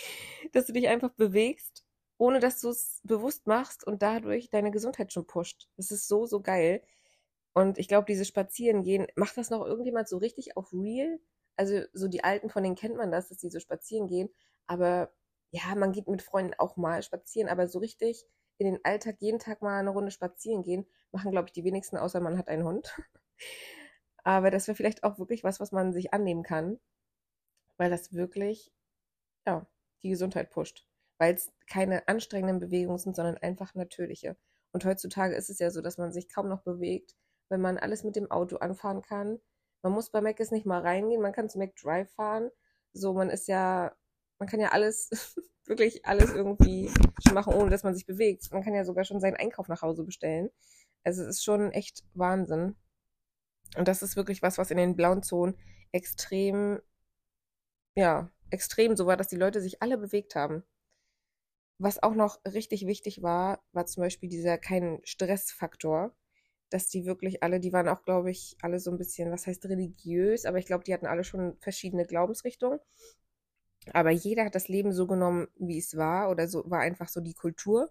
dass 0.52 0.64
du 0.64 0.72
dich 0.72 0.88
einfach 0.88 1.10
bewegst, 1.10 1.84
ohne 2.16 2.40
dass 2.40 2.62
du 2.62 2.70
es 2.70 3.02
bewusst 3.04 3.46
machst 3.46 3.86
und 3.86 4.00
dadurch 4.00 4.48
deine 4.48 4.70
Gesundheit 4.70 5.12
schon 5.12 5.26
pusht. 5.26 5.68
Das 5.76 5.90
ist 5.90 6.08
so, 6.08 6.24
so 6.24 6.40
geil. 6.40 6.82
Und 7.56 7.78
ich 7.78 7.88
glaube, 7.88 8.04
dieses 8.04 8.28
Spazierengehen, 8.28 9.06
macht 9.16 9.38
das 9.38 9.48
noch 9.48 9.64
irgendjemand 9.64 10.08
so 10.10 10.18
richtig 10.18 10.58
auf 10.58 10.74
real? 10.74 11.18
Also 11.56 11.80
so 11.94 12.06
die 12.06 12.22
Alten, 12.22 12.50
von 12.50 12.62
denen 12.62 12.76
kennt 12.76 12.96
man 12.96 13.10
das, 13.10 13.30
dass 13.30 13.38
die 13.38 13.48
so 13.48 13.60
spazieren 13.60 14.08
gehen. 14.08 14.28
Aber 14.66 15.10
ja, 15.52 15.74
man 15.74 15.92
geht 15.92 16.06
mit 16.06 16.20
Freunden 16.20 16.52
auch 16.58 16.76
mal 16.76 17.02
spazieren, 17.02 17.48
aber 17.48 17.66
so 17.66 17.78
richtig 17.78 18.26
in 18.58 18.66
den 18.66 18.84
Alltag 18.84 19.16
jeden 19.20 19.38
Tag 19.38 19.62
mal 19.62 19.78
eine 19.80 19.88
Runde 19.88 20.10
spazieren 20.10 20.64
gehen, 20.64 20.86
machen, 21.12 21.30
glaube 21.30 21.48
ich, 21.48 21.52
die 21.52 21.64
wenigsten, 21.64 21.96
außer 21.96 22.20
man 22.20 22.36
hat 22.36 22.48
einen 22.48 22.64
Hund. 22.64 22.94
aber 24.24 24.50
das 24.50 24.68
wäre 24.68 24.76
vielleicht 24.76 25.02
auch 25.02 25.18
wirklich 25.18 25.42
was, 25.42 25.58
was 25.58 25.72
man 25.72 25.94
sich 25.94 26.12
annehmen 26.12 26.42
kann. 26.42 26.78
weil 27.78 27.90
das 27.90 28.12
wirklich, 28.12 28.72
ja, 29.46 29.66
die 30.02 30.10
Gesundheit 30.10 30.50
pusht. 30.50 30.86
Weil 31.18 31.34
es 31.34 31.52
keine 31.68 32.08
anstrengenden 32.08 32.60
Bewegungen 32.60 32.98
sind, 32.98 33.16
sondern 33.16 33.38
einfach 33.38 33.74
natürliche. 33.74 34.36
Und 34.72 34.84
heutzutage 34.84 35.34
ist 35.34 35.50
es 35.50 35.58
ja 35.58 35.70
so, 35.70 35.80
dass 35.80 35.98
man 35.98 36.12
sich 36.12 36.28
kaum 36.28 36.48
noch 36.48 36.62
bewegt, 36.62 37.14
wenn 37.48 37.60
man 37.60 37.78
alles 37.78 38.04
mit 38.04 38.16
dem 38.16 38.30
Auto 38.30 38.56
anfahren 38.56 39.02
kann. 39.02 39.40
Man 39.82 39.92
muss 39.92 40.10
bei 40.10 40.20
Mac 40.20 40.38
nicht 40.50 40.66
mal 40.66 40.80
reingehen, 40.80 41.22
man 41.22 41.32
kann 41.32 41.48
zu 41.48 41.58
Mac 41.58 41.76
Drive 41.76 42.10
fahren. 42.12 42.50
So, 42.92 43.12
man 43.12 43.30
ist 43.30 43.48
ja, 43.48 43.94
man 44.38 44.48
kann 44.48 44.60
ja 44.60 44.70
alles, 44.70 45.10
wirklich 45.66 46.06
alles 46.06 46.32
irgendwie 46.32 46.90
schon 47.24 47.34
machen, 47.34 47.54
ohne 47.54 47.70
dass 47.70 47.82
man 47.82 47.94
sich 47.94 48.06
bewegt. 48.06 48.50
Man 48.52 48.62
kann 48.62 48.74
ja 48.74 48.84
sogar 48.84 49.04
schon 49.04 49.20
seinen 49.20 49.36
Einkauf 49.36 49.68
nach 49.68 49.82
Hause 49.82 50.04
bestellen. 50.04 50.50
Also 51.04 51.22
es 51.22 51.28
ist 51.28 51.44
schon 51.44 51.72
echt 51.72 52.04
Wahnsinn. 52.14 52.76
Und 53.76 53.88
das 53.88 54.02
ist 54.02 54.16
wirklich 54.16 54.42
was, 54.42 54.58
was 54.58 54.70
in 54.70 54.76
den 54.76 54.96
blauen 54.96 55.22
Zonen 55.22 55.56
extrem, 55.92 56.80
ja, 57.94 58.30
extrem 58.50 58.96
so 58.96 59.06
war, 59.06 59.16
dass 59.16 59.28
die 59.28 59.36
Leute 59.36 59.60
sich 59.60 59.82
alle 59.82 59.98
bewegt 59.98 60.34
haben. 60.34 60.64
Was 61.78 62.02
auch 62.02 62.14
noch 62.14 62.40
richtig 62.44 62.86
wichtig 62.86 63.22
war, 63.22 63.62
war 63.72 63.86
zum 63.86 64.02
Beispiel 64.02 64.28
dieser 64.28 64.56
kein 64.56 65.00
Stressfaktor, 65.04 66.16
dass 66.70 66.88
die 66.88 67.06
wirklich 67.06 67.42
alle, 67.42 67.60
die 67.60 67.72
waren 67.72 67.88
auch, 67.88 68.02
glaube 68.02 68.30
ich, 68.30 68.56
alle 68.60 68.80
so 68.80 68.90
ein 68.90 68.98
bisschen, 68.98 69.30
was 69.30 69.46
heißt 69.46 69.64
religiös, 69.66 70.44
aber 70.44 70.58
ich 70.58 70.66
glaube, 70.66 70.84
die 70.84 70.92
hatten 70.92 71.06
alle 71.06 71.24
schon 71.24 71.56
verschiedene 71.60 72.04
Glaubensrichtungen. 72.04 72.80
Aber 73.92 74.10
jeder 74.10 74.44
hat 74.44 74.54
das 74.54 74.68
Leben 74.68 74.92
so 74.92 75.06
genommen, 75.06 75.48
wie 75.56 75.78
es 75.78 75.96
war, 75.96 76.30
oder 76.30 76.48
so 76.48 76.68
war 76.68 76.80
einfach 76.80 77.08
so 77.08 77.20
die 77.20 77.34
Kultur. 77.34 77.90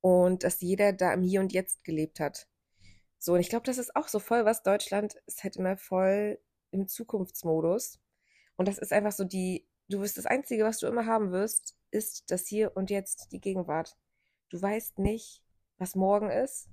Und 0.00 0.44
dass 0.44 0.60
jeder 0.60 0.92
da 0.92 1.14
im 1.14 1.22
Hier 1.22 1.40
und 1.40 1.52
Jetzt 1.54 1.82
gelebt 1.82 2.20
hat. 2.20 2.46
So, 3.18 3.32
und 3.32 3.40
ich 3.40 3.48
glaube, 3.48 3.64
das 3.64 3.78
ist 3.78 3.96
auch 3.96 4.08
so 4.08 4.18
voll 4.18 4.44
was. 4.44 4.62
Deutschland 4.62 5.14
ist 5.26 5.44
halt 5.44 5.56
immer 5.56 5.78
voll 5.78 6.38
im 6.72 6.88
Zukunftsmodus. 6.88 8.00
Und 8.56 8.68
das 8.68 8.76
ist 8.76 8.92
einfach 8.92 9.12
so 9.12 9.24
die, 9.24 9.66
du 9.88 10.00
wirst 10.00 10.18
das 10.18 10.26
Einzige, 10.26 10.64
was 10.64 10.78
du 10.78 10.86
immer 10.86 11.06
haben 11.06 11.32
wirst, 11.32 11.74
ist 11.90 12.30
das 12.30 12.46
Hier 12.46 12.76
und 12.76 12.90
Jetzt, 12.90 13.32
die 13.32 13.40
Gegenwart. 13.40 13.96
Du 14.50 14.60
weißt 14.60 14.98
nicht, 14.98 15.42
was 15.78 15.94
morgen 15.94 16.30
ist. 16.30 16.68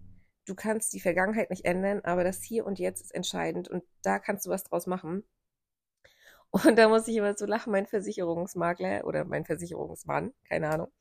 Du 0.51 0.55
kannst 0.55 0.91
die 0.91 0.99
Vergangenheit 0.99 1.49
nicht 1.49 1.63
ändern, 1.63 2.01
aber 2.03 2.25
das 2.25 2.43
Hier 2.43 2.65
und 2.65 2.77
Jetzt 2.77 2.99
ist 2.99 3.15
entscheidend 3.15 3.69
und 3.69 3.85
da 4.01 4.19
kannst 4.19 4.45
du 4.45 4.49
was 4.49 4.65
draus 4.65 4.85
machen. 4.85 5.23
Und 6.49 6.77
da 6.77 6.89
muss 6.89 7.07
ich 7.07 7.15
immer 7.15 7.37
so 7.37 7.45
lachen, 7.45 7.71
mein 7.71 7.87
Versicherungsmakler 7.87 9.05
oder 9.05 9.23
mein 9.23 9.45
Versicherungsmann, 9.45 10.33
keine 10.49 10.69
Ahnung, 10.69 10.91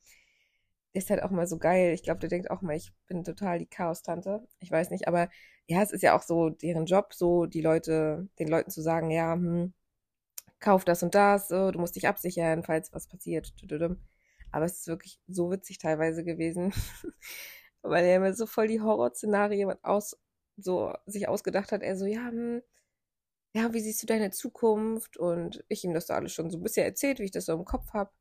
ist 0.93 1.09
halt 1.09 1.21
auch 1.21 1.31
mal 1.31 1.47
so 1.47 1.57
geil. 1.57 1.91
Ich 1.93 2.01
glaube, 2.03 2.21
der 2.21 2.29
denkt 2.29 2.49
auch 2.49 2.61
mal, 2.61 2.77
ich 2.77 2.93
bin 3.07 3.25
total 3.25 3.59
die 3.59 3.65
Chaos-Tante. 3.65 4.47
Ich 4.61 4.71
weiß 4.71 4.89
nicht, 4.89 5.09
aber 5.09 5.27
ja, 5.67 5.81
es 5.81 5.91
ist 5.91 6.01
ja 6.01 6.15
auch 6.15 6.23
so 6.23 6.49
deren 6.49 6.85
Job, 6.85 7.13
so 7.13 7.45
die 7.45 7.61
Leute, 7.61 8.29
den 8.39 8.47
Leuten 8.47 8.71
zu 8.71 8.81
sagen, 8.81 9.11
ja, 9.11 9.33
hm, 9.33 9.73
kauf 10.61 10.85
das 10.85 11.03
und 11.03 11.13
das, 11.13 11.49
du 11.49 11.73
musst 11.75 11.97
dich 11.97 12.07
absichern, 12.07 12.63
falls 12.63 12.93
was 12.93 13.07
passiert. 13.07 13.53
Aber 14.53 14.63
es 14.65 14.79
ist 14.79 14.87
wirklich 14.87 15.19
so 15.27 15.51
witzig 15.51 15.77
teilweise 15.77 16.23
gewesen, 16.23 16.73
weil 17.81 18.05
er 18.05 18.19
mir 18.19 18.33
so 18.33 18.45
voll 18.45 18.67
die 18.67 18.81
Horrorszenarien 18.81 19.73
aus, 19.83 20.17
so 20.57 20.93
sich 21.05 21.27
ausgedacht 21.27 21.71
hat. 21.71 21.81
Er 21.83 21.95
so, 21.97 22.05
ja, 22.05 22.27
hm, 22.27 22.61
ja, 23.53 23.73
wie 23.73 23.81
siehst 23.81 24.01
du 24.03 24.07
deine 24.07 24.31
Zukunft? 24.31 25.17
Und 25.17 25.63
ich 25.67 25.83
ihm 25.83 25.93
das 25.93 26.07
so 26.07 26.13
alles 26.13 26.33
schon 26.33 26.49
so 26.51 26.57
ein 26.57 26.63
bisschen 26.63 26.85
erzählt, 26.85 27.19
wie 27.19 27.25
ich 27.25 27.31
das 27.31 27.45
so 27.45 27.53
im 27.53 27.65
Kopf 27.65 27.93
habe. 27.93 28.11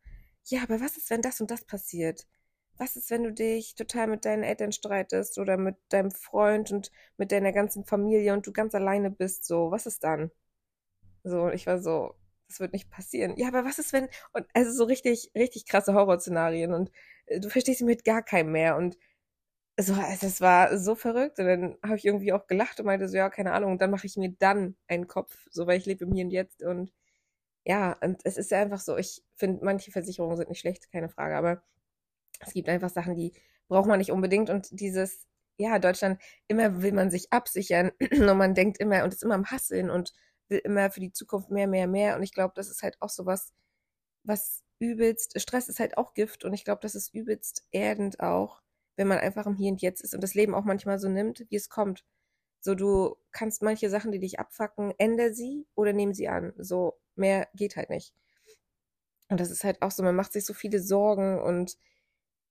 Ja, 0.46 0.62
aber 0.62 0.80
was 0.80 0.96
ist, 0.96 1.10
wenn 1.10 1.22
das 1.22 1.40
und 1.40 1.50
das 1.50 1.64
passiert? 1.64 2.26
Was 2.78 2.96
ist, 2.96 3.10
wenn 3.10 3.24
du 3.24 3.32
dich 3.32 3.74
total 3.74 4.06
mit 4.08 4.24
deinen 4.24 4.42
Eltern 4.42 4.72
streitest 4.72 5.38
oder 5.38 5.56
mit 5.58 5.76
deinem 5.90 6.10
Freund 6.10 6.72
und 6.72 6.90
mit 7.18 7.32
deiner 7.32 7.52
ganzen 7.52 7.84
Familie 7.84 8.32
und 8.32 8.46
du 8.46 8.52
ganz 8.52 8.74
alleine 8.74 9.10
bist? 9.10 9.44
So, 9.44 9.70
was 9.70 9.86
ist 9.86 10.02
dann? 10.04 10.30
So, 11.24 11.50
ich 11.50 11.66
war 11.66 11.80
so, 11.80 12.14
das 12.48 12.60
wird 12.60 12.72
nicht 12.72 12.90
passieren. 12.90 13.36
Ja, 13.36 13.48
aber 13.48 13.64
was 13.64 13.78
ist, 13.78 13.92
wenn, 13.92 14.08
und 14.32 14.46
also 14.54 14.72
so 14.72 14.84
richtig, 14.84 15.30
richtig 15.34 15.66
krasse 15.66 15.94
Horrorszenarien 15.94 16.74
und 16.74 16.90
äh, 17.26 17.40
du 17.40 17.50
verstehst 17.50 17.80
ihn 17.80 17.86
mit 17.86 18.04
gar 18.04 18.22
keinem 18.22 18.52
mehr 18.52 18.76
und 18.76 18.96
so, 19.82 19.94
also 19.94 20.26
es 20.26 20.40
war 20.40 20.78
so 20.78 20.94
verrückt. 20.94 21.38
Und 21.38 21.46
dann 21.46 21.76
habe 21.84 21.96
ich 21.96 22.04
irgendwie 22.04 22.32
auch 22.32 22.46
gelacht 22.46 22.80
und 22.80 22.86
meinte 22.86 23.08
so, 23.08 23.16
ja, 23.16 23.30
keine 23.30 23.52
Ahnung, 23.52 23.72
und 23.72 23.80
dann 23.80 23.90
mache 23.90 24.06
ich 24.06 24.16
mir 24.16 24.30
dann 24.38 24.76
einen 24.88 25.06
Kopf, 25.08 25.46
so, 25.50 25.66
weil 25.66 25.78
ich 25.78 25.86
lebe 25.86 26.04
im 26.04 26.12
Hier 26.12 26.24
und 26.24 26.30
Jetzt. 26.30 26.62
Und 26.62 26.92
ja, 27.64 27.96
und 28.02 28.20
es 28.24 28.36
ist 28.38 28.50
ja 28.50 28.60
einfach 28.60 28.80
so, 28.80 28.96
ich 28.96 29.22
finde, 29.36 29.64
manche 29.64 29.92
Versicherungen 29.92 30.36
sind 30.36 30.48
nicht 30.50 30.60
schlecht, 30.60 30.90
keine 30.92 31.08
Frage, 31.08 31.36
aber 31.36 31.62
es 32.40 32.52
gibt 32.54 32.68
einfach 32.68 32.90
Sachen, 32.90 33.16
die 33.16 33.32
braucht 33.68 33.88
man 33.88 33.98
nicht 33.98 34.12
unbedingt. 34.12 34.50
Und 34.50 34.68
dieses, 34.80 35.28
ja, 35.58 35.78
Deutschland, 35.78 36.20
immer 36.48 36.82
will 36.82 36.92
man 36.92 37.10
sich 37.10 37.32
absichern. 37.32 37.92
Und 38.12 38.38
man 38.38 38.54
denkt 38.54 38.78
immer 38.78 39.04
und 39.04 39.14
ist 39.14 39.22
immer 39.22 39.34
am 39.34 39.50
Hasseln 39.50 39.90
und 39.90 40.12
will 40.48 40.58
immer 40.64 40.90
für 40.90 41.00
die 41.00 41.12
Zukunft 41.12 41.50
mehr, 41.50 41.66
mehr, 41.68 41.86
mehr. 41.86 42.16
Und 42.16 42.22
ich 42.22 42.32
glaube, 42.32 42.54
das 42.56 42.70
ist 42.70 42.82
halt 42.82 42.96
auch 43.00 43.10
so 43.10 43.26
was, 43.26 43.52
was 44.24 44.64
übelst, 44.80 45.40
Stress 45.40 45.68
ist 45.68 45.80
halt 45.80 45.98
auch 45.98 46.14
Gift. 46.14 46.44
Und 46.44 46.54
ich 46.54 46.64
glaube, 46.64 46.80
das 46.82 46.94
ist 46.94 47.14
übelst 47.14 47.66
erdend 47.70 48.20
auch, 48.20 48.62
wenn 49.00 49.08
man 49.08 49.18
einfach 49.18 49.46
im 49.46 49.56
Hier 49.56 49.72
und 49.72 49.80
Jetzt 49.80 50.02
ist 50.02 50.14
und 50.14 50.22
das 50.22 50.34
Leben 50.34 50.54
auch 50.54 50.64
manchmal 50.64 50.98
so 50.98 51.08
nimmt, 51.08 51.46
wie 51.48 51.56
es 51.56 51.70
kommt. 51.70 52.04
So, 52.60 52.74
du 52.74 53.16
kannst 53.32 53.62
manche 53.62 53.88
Sachen, 53.88 54.12
die 54.12 54.18
dich 54.18 54.38
abfacken, 54.38 54.92
ändere 54.98 55.32
sie 55.32 55.66
oder 55.74 55.94
nehmen 55.94 56.12
sie 56.12 56.28
an. 56.28 56.52
So, 56.58 57.00
mehr 57.14 57.48
geht 57.54 57.76
halt 57.76 57.88
nicht. 57.88 58.12
Und 59.30 59.40
das 59.40 59.50
ist 59.50 59.64
halt 59.64 59.80
auch 59.80 59.90
so, 59.90 60.02
man 60.02 60.14
macht 60.14 60.34
sich 60.34 60.44
so 60.44 60.52
viele 60.52 60.82
Sorgen 60.82 61.40
und 61.40 61.78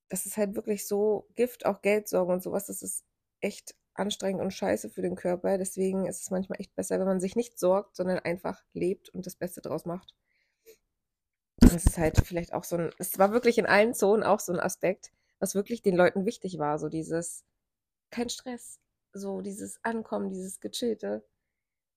das 0.07 0.25
ist 0.25 0.37
halt 0.37 0.55
wirklich 0.55 0.87
so 0.87 1.27
Gift, 1.35 1.67
auch 1.67 1.83
Geldsorgen 1.83 2.33
und 2.33 2.41
sowas, 2.41 2.65
das 2.65 2.81
ist 2.81 3.05
echt 3.41 3.75
anstrengend 3.93 4.41
und 4.41 4.51
scheiße 4.51 4.89
für 4.89 5.03
den 5.03 5.15
Körper. 5.15 5.59
Deswegen 5.59 6.07
ist 6.07 6.19
es 6.19 6.31
manchmal 6.31 6.59
echt 6.59 6.73
besser, 6.73 6.97
wenn 6.97 7.05
man 7.05 7.19
sich 7.19 7.35
nicht 7.35 7.59
sorgt, 7.59 7.95
sondern 7.95 8.17
einfach 8.17 8.63
lebt 8.73 9.09
und 9.09 9.27
das 9.27 9.35
Beste 9.35 9.61
draus 9.61 9.85
macht. 9.85 10.15
Und 11.61 11.75
es 11.75 11.85
ist 11.85 11.99
halt 11.99 12.25
vielleicht 12.25 12.53
auch 12.53 12.63
so 12.63 12.75
ein, 12.77 12.89
es 12.97 13.19
war 13.19 13.33
wirklich 13.33 13.59
in 13.59 13.67
allen 13.67 13.93
Zonen 13.93 14.23
auch 14.23 14.39
so 14.39 14.51
ein 14.51 14.59
Aspekt, 14.59 15.11
was 15.39 15.55
wirklich 15.55 15.81
den 15.81 15.95
Leuten 15.95 16.25
wichtig 16.25 16.59
war. 16.59 16.79
So 16.79 16.89
dieses, 16.89 17.45
kein 18.11 18.29
Stress, 18.29 18.79
so 19.13 19.41
dieses 19.41 19.83
Ankommen, 19.83 20.29
dieses 20.29 20.59
Gechillte. 20.59 21.25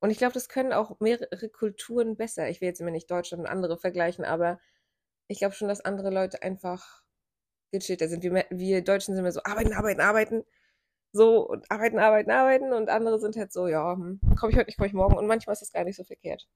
Und 0.01 0.11
ich 0.11 0.19
glaube, 0.19 0.35
das 0.35 0.49
können 0.49 0.73
auch 0.73 0.99
mehrere 1.01 1.49
Kulturen 1.49 2.17
besser. 2.17 2.49
Ich 2.49 2.61
will 2.61 2.69
jetzt 2.69 2.81
immer 2.81 2.91
nicht 2.91 3.11
Deutschland 3.11 3.43
und 3.43 3.49
andere 3.49 3.79
vergleichen, 3.79 4.25
aber 4.25 4.61
ich 5.29 5.39
glaube 5.39 5.55
schon, 5.55 5.69
dass 5.69 5.81
andere 5.81 6.11
Leute 6.11 6.43
einfach 6.43 7.03
gechillter 7.73 8.09
sind. 8.09 8.23
Wir, 8.23 8.47
wir 8.51 8.83
Deutschen 8.83 9.15
sind 9.15 9.21
immer 9.21 9.33
so, 9.33 9.43
arbeiten, 9.45 9.73
arbeiten, 9.73 10.01
arbeiten. 10.01 10.45
So, 11.13 11.47
und 11.47 11.71
arbeiten, 11.71 11.99
arbeiten, 11.99 12.31
arbeiten. 12.31 12.73
Und 12.73 12.89
andere 12.89 13.21
sind 13.21 13.37
halt 13.37 13.53
so, 13.53 13.69
ja, 13.69 13.93
hm, 13.95 14.21
komme 14.39 14.53
ich 14.53 14.59
heute 14.59 14.67
nicht, 14.67 14.77
komme 14.79 14.89
ich 14.89 14.95
morgen. 14.95 15.17
Und 15.17 15.27
manchmal 15.27 15.53
ist 15.55 15.63
das 15.63 15.73
gar 15.73 15.85
nicht 15.85 15.97
so 15.97 16.05
verkehrt. 16.05 16.49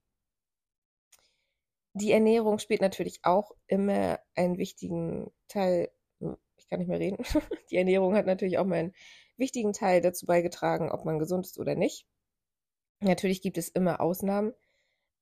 Die 1.94 2.12
Ernährung 2.12 2.58
spielt 2.58 2.82
natürlich 2.82 3.20
auch 3.22 3.52
immer 3.66 4.20
einen 4.34 4.58
wichtigen 4.58 5.30
Teil. 5.48 5.90
Ich 6.66 6.70
kann 6.70 6.80
nicht 6.80 6.88
mehr 6.88 6.98
reden. 6.98 7.24
Die 7.70 7.76
Ernährung 7.76 8.16
hat 8.16 8.26
natürlich 8.26 8.58
auch 8.58 8.66
mal 8.66 8.76
einen 8.76 8.94
wichtigen 9.36 9.72
Teil 9.72 10.00
dazu 10.00 10.26
beigetragen, 10.26 10.90
ob 10.90 11.04
man 11.04 11.20
gesund 11.20 11.46
ist 11.46 11.58
oder 11.58 11.76
nicht. 11.76 12.06
Natürlich 13.00 13.40
gibt 13.40 13.56
es 13.56 13.68
immer 13.68 14.00
Ausnahmen, 14.00 14.52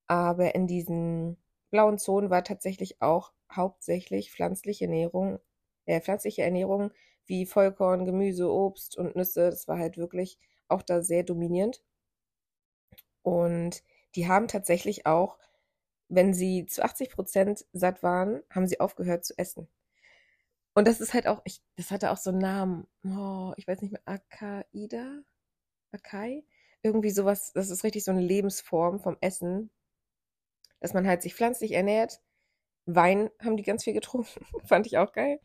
aber 0.06 0.54
in 0.54 0.66
diesen 0.66 1.36
blauen 1.70 1.98
Zonen 1.98 2.30
war 2.30 2.44
tatsächlich 2.44 3.02
auch 3.02 3.32
hauptsächlich 3.52 4.32
pflanzliche 4.32 4.86
Ernährung 4.86 5.38
äh, 5.86 6.00
pflanzliche 6.00 6.42
Ernährung 6.42 6.92
wie 7.26 7.46
Vollkorn, 7.46 8.04
Gemüse, 8.06 8.50
Obst 8.50 8.96
und 8.96 9.16
Nüsse, 9.16 9.50
das 9.50 9.68
war 9.68 9.78
halt 9.78 9.96
wirklich 9.98 10.38
auch 10.68 10.82
da 10.82 11.02
sehr 11.02 11.22
dominierend. 11.24 11.82
Und 13.22 13.82
die 14.14 14.28
haben 14.28 14.48
tatsächlich 14.48 15.06
auch, 15.06 15.38
wenn 16.08 16.34
sie 16.34 16.66
zu 16.66 16.82
80 16.84 17.10
Prozent 17.10 17.66
satt 17.72 18.02
waren, 18.02 18.42
haben 18.50 18.66
sie 18.66 18.80
aufgehört 18.80 19.24
zu 19.24 19.36
essen. 19.38 19.68
Und 20.74 20.88
das 20.88 21.00
ist 21.00 21.14
halt 21.14 21.26
auch, 21.26 21.40
ich, 21.44 21.62
das 21.76 21.90
hatte 21.90 22.10
auch 22.10 22.16
so 22.16 22.30
einen 22.30 22.40
Namen, 22.40 22.86
oh, 23.04 23.52
ich 23.56 23.66
weiß 23.66 23.80
nicht 23.80 23.92
mehr, 23.92 24.02
Akaida? 24.06 25.22
Akai? 25.92 26.44
Irgendwie 26.82 27.10
sowas, 27.10 27.52
das 27.54 27.70
ist 27.70 27.84
richtig 27.84 28.04
so 28.04 28.10
eine 28.10 28.20
Lebensform 28.20 29.00
vom 29.00 29.16
Essen, 29.20 29.70
dass 30.80 30.92
man 30.92 31.06
halt 31.06 31.22
sich 31.22 31.34
pflanzlich 31.34 31.72
ernährt, 31.72 32.20
Wein 32.86 33.30
haben 33.42 33.56
die 33.56 33.62
ganz 33.62 33.84
viel 33.84 33.94
getrunken, 33.94 34.28
fand 34.66 34.86
ich 34.86 34.98
auch 34.98 35.12
geil. 35.12 35.40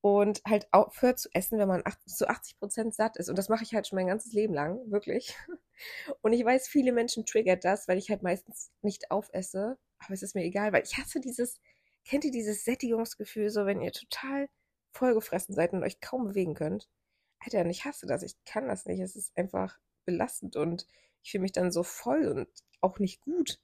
Und 0.00 0.42
halt 0.44 0.66
aufhört 0.72 1.20
zu 1.20 1.28
essen, 1.32 1.58
wenn 1.58 1.68
man 1.68 1.84
zu 2.06 2.28
80 2.28 2.58
Prozent 2.58 2.94
satt 2.94 3.16
ist. 3.16 3.28
Und 3.28 3.38
das 3.38 3.48
mache 3.48 3.62
ich 3.62 3.72
halt 3.72 3.86
schon 3.86 3.96
mein 3.96 4.08
ganzes 4.08 4.32
Leben 4.32 4.52
lang, 4.52 4.80
wirklich. 4.90 5.36
Und 6.22 6.32
ich 6.32 6.44
weiß, 6.44 6.66
viele 6.66 6.92
Menschen 6.92 7.24
triggert 7.24 7.64
das, 7.64 7.86
weil 7.86 7.98
ich 7.98 8.10
halt 8.10 8.22
meistens 8.22 8.72
nicht 8.82 9.12
aufesse. 9.12 9.78
Aber 9.98 10.14
es 10.14 10.22
ist 10.22 10.34
mir 10.34 10.42
egal, 10.42 10.72
weil 10.72 10.82
ich 10.82 10.98
hasse 10.98 11.20
dieses, 11.20 11.60
kennt 12.04 12.24
ihr 12.24 12.30
dieses 12.30 12.64
Sättigungsgefühl, 12.64 13.50
so 13.50 13.66
wenn 13.66 13.80
ihr 13.80 13.92
total 13.92 14.48
vollgefressen 14.92 15.54
seid 15.54 15.72
und 15.72 15.82
euch 15.82 16.00
kaum 16.00 16.24
bewegen 16.24 16.54
könnt? 16.54 16.88
Alter, 17.40 17.66
ich 17.66 17.84
hasse 17.84 18.06
das. 18.06 18.22
Ich 18.22 18.36
kann 18.44 18.68
das 18.68 18.86
nicht. 18.86 19.00
Es 19.00 19.16
ist 19.16 19.36
einfach 19.36 19.78
belastend 20.04 20.56
und 20.56 20.86
ich 21.22 21.30
fühle 21.30 21.42
mich 21.42 21.52
dann 21.52 21.72
so 21.72 21.82
voll 21.82 22.26
und 22.28 22.48
auch 22.80 22.98
nicht 22.98 23.20
gut. 23.20 23.60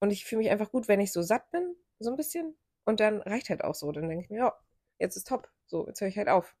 Und 0.00 0.10
ich 0.10 0.24
fühle 0.24 0.40
mich 0.40 0.50
einfach 0.50 0.70
gut, 0.70 0.88
wenn 0.88 1.00
ich 1.00 1.12
so 1.12 1.22
satt 1.22 1.50
bin 1.50 1.76
so 1.98 2.10
ein 2.10 2.16
bisschen. 2.16 2.56
Und 2.84 3.00
dann 3.00 3.20
reicht 3.22 3.48
halt 3.50 3.64
auch 3.64 3.74
so. 3.74 3.90
Dann 3.92 4.08
denke 4.08 4.24
ich 4.24 4.30
mir, 4.30 4.38
ja, 4.38 4.54
jetzt 4.98 5.16
ist 5.16 5.28
top. 5.28 5.50
So, 5.66 5.86
jetzt 5.86 6.00
höre 6.00 6.08
ich 6.08 6.18
halt 6.18 6.28
auf. 6.28 6.54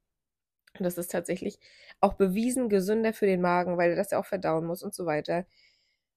Und 0.78 0.84
das 0.84 0.98
ist 0.98 1.12
tatsächlich 1.12 1.58
auch 2.00 2.14
bewiesen 2.14 2.68
gesünder 2.68 3.12
für 3.12 3.26
den 3.26 3.40
Magen, 3.40 3.76
weil 3.78 3.90
er 3.90 3.96
das 3.96 4.10
ja 4.10 4.18
auch 4.18 4.26
verdauen 4.26 4.66
muss 4.66 4.82
und 4.82 4.94
so 4.94 5.06
weiter. 5.06 5.46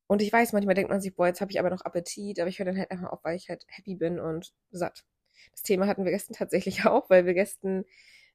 Und 0.07 0.21
ich 0.21 0.31
weiß, 0.31 0.53
manchmal 0.53 0.75
denkt 0.75 0.89
man 0.89 1.01
sich, 1.01 1.15
boah, 1.15 1.27
jetzt 1.27 1.41
habe 1.41 1.51
ich 1.51 1.59
aber 1.59 1.69
noch 1.69 1.81
Appetit, 1.81 2.39
aber 2.39 2.49
ich 2.49 2.59
höre 2.59 2.65
dann 2.65 2.77
halt 2.77 2.91
einfach 2.91 3.11
auf, 3.11 3.23
weil 3.23 3.35
ich 3.35 3.49
halt 3.49 3.65
happy 3.67 3.95
bin 3.95 4.19
und 4.19 4.53
satt. 4.71 5.05
Das 5.51 5.63
Thema 5.63 5.87
hatten 5.87 6.05
wir 6.05 6.11
gestern 6.11 6.33
tatsächlich 6.37 6.85
auch, 6.85 7.09
weil 7.09 7.25
wir 7.25 7.33
gestern 7.33 7.85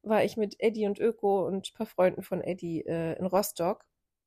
war 0.03 0.25
ich 0.25 0.37
mit 0.37 0.57
Eddie 0.59 0.87
und 0.87 0.99
Öko 0.99 1.47
und 1.47 1.71
ein 1.71 1.77
paar 1.77 1.87
Freunden 1.87 2.23
von 2.23 2.43
Eddie 2.43 2.85
äh, 2.87 3.17
in 3.19 3.27
Rostock 3.27 3.87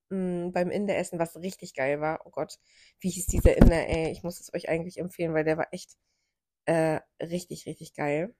mh, 0.09 0.47
mm, 0.47 0.51
beim 0.53 0.71
Inderessen, 0.71 1.19
was 1.19 1.35
richtig 1.37 1.73
geil 1.75 2.01
war. 2.01 2.21
Oh 2.25 2.31
Gott, 2.31 2.59
wie 2.99 3.09
hieß 3.09 3.27
dieser 3.27 3.57
Inder, 3.57 3.87
ey? 3.87 4.11
Ich 4.11 4.23
muss 4.23 4.39
es 4.39 4.53
euch 4.53 4.69
eigentlich 4.69 4.97
empfehlen, 4.99 5.33
weil 5.33 5.43
der 5.43 5.57
war 5.57 5.67
echt 5.73 5.97
äh, 6.65 7.01
richtig, 7.21 7.65
richtig 7.67 7.93
geil. 7.95 8.35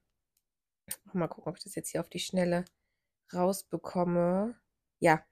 Mal 1.12 1.28
gucken, 1.28 1.50
ob 1.50 1.56
ich 1.58 1.64
das 1.64 1.74
jetzt 1.74 1.90
hier 1.90 2.00
auf 2.00 2.08
die 2.08 2.18
Schnelle 2.20 2.64
rausbekomme. 3.32 4.56
Ja, 5.00 5.24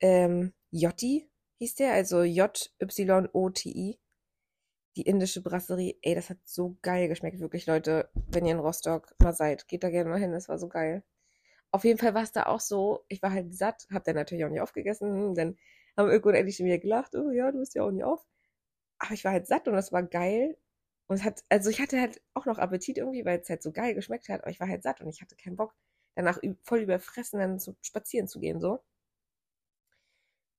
ähm, 0.00 0.54
Jotti 0.70 1.30
hieß 1.58 1.74
der, 1.76 1.92
also 1.92 2.22
J-Y-O-T-I. 2.22 3.98
Die 4.96 5.02
indische 5.02 5.42
Brasserie, 5.42 5.98
ey, 6.02 6.14
das 6.14 6.30
hat 6.30 6.38
so 6.44 6.78
geil 6.80 7.08
geschmeckt, 7.08 7.38
wirklich, 7.40 7.66
Leute. 7.66 8.08
Wenn 8.14 8.46
ihr 8.46 8.52
in 8.52 8.60
Rostock 8.60 9.14
mal 9.20 9.34
seid, 9.34 9.68
geht 9.68 9.82
da 9.84 9.90
gerne 9.90 10.08
mal 10.08 10.18
hin, 10.18 10.32
das 10.32 10.48
war 10.48 10.58
so 10.58 10.68
geil. 10.68 11.04
Auf 11.70 11.84
jeden 11.84 11.98
Fall 11.98 12.14
war 12.14 12.22
es 12.22 12.32
da 12.32 12.44
auch 12.46 12.60
so, 12.60 13.04
ich 13.08 13.22
war 13.22 13.32
halt 13.32 13.54
satt, 13.54 13.86
hab 13.92 14.04
dann 14.04 14.14
natürlich 14.14 14.44
auch 14.44 14.48
nicht 14.50 14.60
aufgegessen, 14.60 15.34
dann 15.34 15.58
haben 15.96 16.10
Öko 16.10 16.30
und 16.30 16.34
endlich 16.34 16.56
schon 16.56 16.66
wieder 16.66 16.78
gelacht, 16.78 17.14
oh 17.14 17.30
ja, 17.30 17.50
du 17.52 17.58
bist 17.58 17.74
ja 17.74 17.82
auch 17.82 17.90
nicht 17.90 18.04
auf. 18.04 18.26
Aber 18.98 19.12
ich 19.14 19.24
war 19.24 19.32
halt 19.32 19.46
satt 19.46 19.68
und 19.68 19.74
das 19.74 19.92
war 19.92 20.02
geil. 20.02 20.56
Und 21.08 21.16
es 21.16 21.24
hat, 21.24 21.44
also 21.50 21.70
ich 21.70 21.80
hatte 21.80 22.00
halt 22.00 22.22
auch 22.34 22.46
noch 22.46 22.58
Appetit 22.58 22.98
irgendwie, 22.98 23.24
weil 23.24 23.40
es 23.40 23.48
halt 23.50 23.62
so 23.62 23.72
geil 23.72 23.94
geschmeckt 23.94 24.28
hat, 24.28 24.42
aber 24.42 24.50
ich 24.50 24.60
war 24.60 24.68
halt 24.68 24.82
satt 24.82 25.00
und 25.00 25.08
ich 25.08 25.20
hatte 25.20 25.36
keinen 25.36 25.56
Bock, 25.56 25.74
danach 26.14 26.38
voll 26.62 26.80
überfressen 26.80 27.40
dann 27.40 27.58
zu 27.58 27.76
spazieren 27.82 28.28
zu 28.28 28.40
gehen, 28.40 28.60
so. 28.60 28.82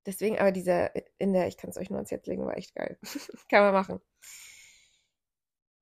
Deswegen, 0.06 0.38
aber 0.38 0.52
dieser 0.52 0.92
in 1.18 1.32
der, 1.32 1.48
ich 1.48 1.56
kann 1.56 1.70
es 1.70 1.76
euch 1.76 1.90
nur 1.90 1.98
ans 1.98 2.10
Herz 2.10 2.26
legen, 2.26 2.46
war 2.46 2.56
echt 2.56 2.74
geil. 2.74 2.98
kann 3.50 3.62
man 3.62 3.74
machen. 3.74 4.00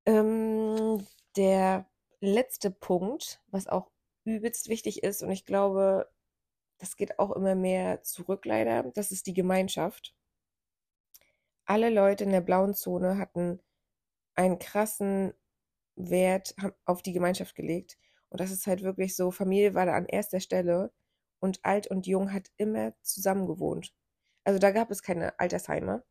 Ähm, 0.05 1.05
der 1.35 1.89
letzte 2.19 2.71
Punkt, 2.71 3.41
was 3.47 3.67
auch 3.67 3.91
übelst 4.25 4.69
wichtig 4.69 5.03
ist, 5.03 5.23
und 5.23 5.31
ich 5.31 5.45
glaube, 5.45 6.09
das 6.79 6.95
geht 6.95 7.19
auch 7.19 7.31
immer 7.31 7.55
mehr 7.55 8.03
zurück 8.03 8.45
leider, 8.45 8.83
das 8.83 9.11
ist 9.11 9.27
die 9.27 9.33
Gemeinschaft. 9.33 10.15
Alle 11.65 11.89
Leute 11.89 12.23
in 12.23 12.31
der 12.31 12.41
blauen 12.41 12.73
Zone 12.73 13.17
hatten 13.17 13.59
einen 14.35 14.59
krassen 14.59 15.33
Wert 15.95 16.55
auf 16.85 17.01
die 17.01 17.13
Gemeinschaft 17.13 17.55
gelegt. 17.55 17.97
Und 18.29 18.39
das 18.39 18.51
ist 18.51 18.67
halt 18.67 18.83
wirklich 18.83 19.15
so, 19.15 19.31
Familie 19.31 19.73
war 19.73 19.85
da 19.85 19.93
an 19.95 20.05
erster 20.05 20.39
Stelle 20.39 20.91
und 21.39 21.63
alt 21.63 21.87
und 21.87 22.07
jung 22.07 22.33
hat 22.33 22.51
immer 22.57 22.93
zusammen 23.01 23.47
gewohnt. 23.47 23.93
Also 24.47 24.59
da 24.59 24.71
gab 24.71 24.89
es 24.91 25.03
keine 25.03 25.37
Altersheime. 25.41 26.05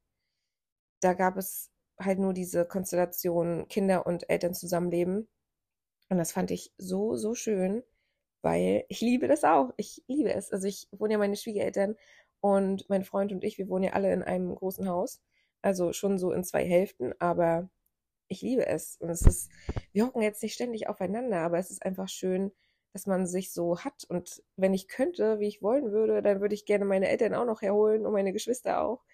Da 1.00 1.14
gab 1.14 1.38
es 1.38 1.70
halt 1.98 2.18
nur 2.18 2.34
diese 2.34 2.66
Konstellation 2.66 3.66
Kinder 3.68 4.06
und 4.06 4.28
Eltern 4.28 4.52
zusammenleben. 4.52 5.26
Und 6.10 6.18
das 6.18 6.32
fand 6.32 6.50
ich 6.50 6.70
so, 6.76 7.16
so 7.16 7.34
schön, 7.34 7.82
weil 8.42 8.84
ich 8.90 9.00
liebe 9.00 9.26
das 9.26 9.42
auch. 9.42 9.72
Ich 9.78 10.04
liebe 10.06 10.34
es. 10.34 10.52
Also 10.52 10.68
ich 10.68 10.86
wohne 10.92 11.14
ja 11.14 11.18
meine 11.18 11.36
Schwiegereltern 11.36 11.96
und 12.40 12.86
mein 12.90 13.04
Freund 13.04 13.32
und 13.32 13.42
ich, 13.42 13.56
wir 13.56 13.70
wohnen 13.70 13.84
ja 13.84 13.92
alle 13.94 14.12
in 14.12 14.22
einem 14.22 14.54
großen 14.54 14.86
Haus. 14.86 15.22
Also 15.62 15.94
schon 15.94 16.18
so 16.18 16.30
in 16.32 16.44
zwei 16.44 16.62
Hälften, 16.66 17.14
aber 17.18 17.70
ich 18.28 18.42
liebe 18.42 18.66
es. 18.66 18.98
Und 18.98 19.08
es 19.08 19.22
ist, 19.22 19.50
wir 19.92 20.04
hocken 20.04 20.20
jetzt 20.20 20.42
nicht 20.42 20.52
ständig 20.52 20.90
aufeinander, 20.90 21.38
aber 21.38 21.56
es 21.58 21.70
ist 21.70 21.82
einfach 21.82 22.10
schön, 22.10 22.52
dass 22.96 23.06
man 23.06 23.26
sich 23.26 23.52
so 23.52 23.78
hat. 23.80 24.04
Und 24.08 24.42
wenn 24.56 24.72
ich 24.72 24.88
könnte, 24.88 25.38
wie 25.38 25.48
ich 25.48 25.60
wollen 25.60 25.92
würde, 25.92 26.22
dann 26.22 26.40
würde 26.40 26.54
ich 26.54 26.64
gerne 26.64 26.86
meine 26.86 27.08
Eltern 27.10 27.34
auch 27.34 27.44
noch 27.44 27.60
herholen 27.60 28.06
und 28.06 28.12
meine 28.14 28.32
Geschwister 28.32 28.80
auch, 28.80 29.04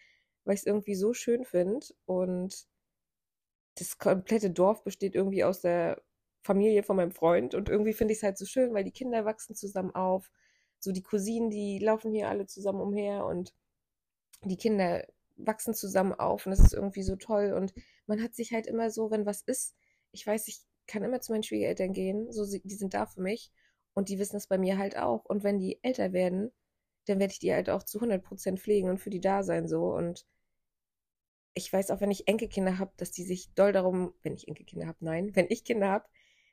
weil 0.44 0.54
ich 0.54 0.60
es 0.60 0.66
irgendwie 0.66 0.94
so 0.94 1.14
schön 1.14 1.44
finde. 1.44 1.84
Und 2.06 2.68
das 3.74 3.98
komplette 3.98 4.52
Dorf 4.52 4.84
besteht 4.84 5.16
irgendwie 5.16 5.42
aus 5.42 5.62
der 5.62 6.00
Familie 6.44 6.84
von 6.84 6.94
meinem 6.94 7.10
Freund. 7.10 7.56
Und 7.56 7.68
irgendwie 7.68 7.92
finde 7.92 8.12
ich 8.12 8.18
es 8.18 8.22
halt 8.22 8.38
so 8.38 8.46
schön, 8.46 8.72
weil 8.72 8.84
die 8.84 8.92
Kinder 8.92 9.24
wachsen 9.24 9.56
zusammen 9.56 9.92
auf. 9.96 10.30
So 10.78 10.92
die 10.92 11.02
Cousinen, 11.02 11.50
die 11.50 11.80
laufen 11.80 12.12
hier 12.12 12.28
alle 12.28 12.46
zusammen 12.46 12.82
umher 12.82 13.24
und 13.24 13.52
die 14.44 14.56
Kinder 14.56 15.04
wachsen 15.34 15.74
zusammen 15.74 16.12
auf 16.12 16.46
und 16.46 16.50
das 16.52 16.60
ist 16.60 16.72
irgendwie 16.72 17.02
so 17.02 17.16
toll. 17.16 17.52
Und 17.52 17.74
man 18.06 18.22
hat 18.22 18.36
sich 18.36 18.52
halt 18.52 18.68
immer 18.68 18.92
so, 18.92 19.10
wenn 19.10 19.26
was 19.26 19.42
ist, 19.42 19.74
ich 20.12 20.24
weiß, 20.24 20.46
ich 20.46 20.60
kann 20.86 21.02
immer 21.02 21.20
zu 21.20 21.32
meinen 21.32 21.42
Schwiegereltern 21.42 21.92
gehen, 21.92 22.30
so 22.30 22.44
die 22.46 22.74
sind 22.74 22.94
da 22.94 23.06
für 23.06 23.22
mich 23.22 23.50
und 23.94 24.08
die 24.08 24.18
wissen 24.18 24.36
es 24.36 24.46
bei 24.46 24.58
mir 24.58 24.78
halt 24.78 24.96
auch. 24.96 25.24
Und 25.24 25.44
wenn 25.44 25.58
die 25.58 25.78
älter 25.82 26.12
werden, 26.12 26.52
dann 27.06 27.18
werde 27.20 27.32
ich 27.32 27.38
die 27.40 27.52
halt 27.52 27.70
auch 27.70 27.82
zu 27.82 28.00
100% 28.00 28.58
pflegen 28.58 28.90
und 28.90 28.98
für 28.98 29.10
die 29.10 29.20
da 29.20 29.42
sein 29.42 29.68
so. 29.68 29.86
Und 29.94 30.26
ich 31.54 31.72
weiß 31.72 31.90
auch, 31.90 32.00
wenn 32.00 32.10
ich 32.10 32.28
Enkelkinder 32.28 32.78
habe, 32.78 32.92
dass 32.96 33.10
die 33.12 33.24
sich 33.24 33.52
doll 33.54 33.72
darum, 33.72 34.14
wenn 34.22 34.34
ich 34.34 34.48
Enkelkinder 34.48 34.86
habe, 34.86 34.98
nein, 35.00 35.34
wenn 35.34 35.46
ich 35.50 35.64
Kinder 35.64 35.88
habe, 35.88 36.06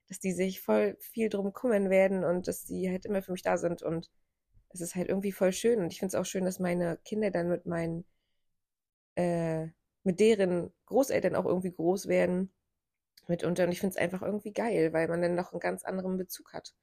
dass 0.08 0.20
die 0.20 0.34
sich 0.34 0.62
voll 0.62 0.98
viel 1.00 1.30
drum 1.30 1.54
kümmern 1.54 1.90
werden 1.90 2.24
und 2.24 2.48
dass 2.48 2.66
die 2.66 2.90
halt 2.90 3.06
immer 3.06 3.22
für 3.22 3.32
mich 3.32 3.44
da 3.44 3.58
sind 3.58 3.84
und 3.84 4.10
es 4.70 4.82
ist 4.82 4.96
halt 4.96 5.10
irgendwie 5.10 5.32
voll 5.32 5.54
schön 5.54 5.80
und 5.82 5.94
ich 5.94 6.00
finde 6.00 6.16
es 6.16 6.22
auch 6.22 6.26
schön, 6.26 6.46
dass 6.46 6.60
meine 6.60 6.98
Kinder 7.06 7.32
dann 7.32 7.50
mit 7.50 7.66
meinen 7.66 8.06
äh, 9.16 9.68
mit 10.04 10.20
deren 10.20 10.72
Großeltern 10.86 11.36
auch 11.36 11.46
irgendwie 11.46 11.72
groß 11.72 12.08
werden 12.08 12.52
mitunter. 13.28 13.66
Und 13.66 13.72
ich 13.72 13.80
finde 13.80 13.96
es 13.96 14.02
einfach 14.02 14.22
irgendwie 14.22 14.54
geil, 14.54 14.94
weil 14.94 15.08
man 15.08 15.22
dann 15.22 15.36
noch 15.36 15.52
einen 15.54 15.60
ganz 15.60 15.84
anderen 15.84 16.18
Bezug 16.18 16.54
hat. 16.54 16.74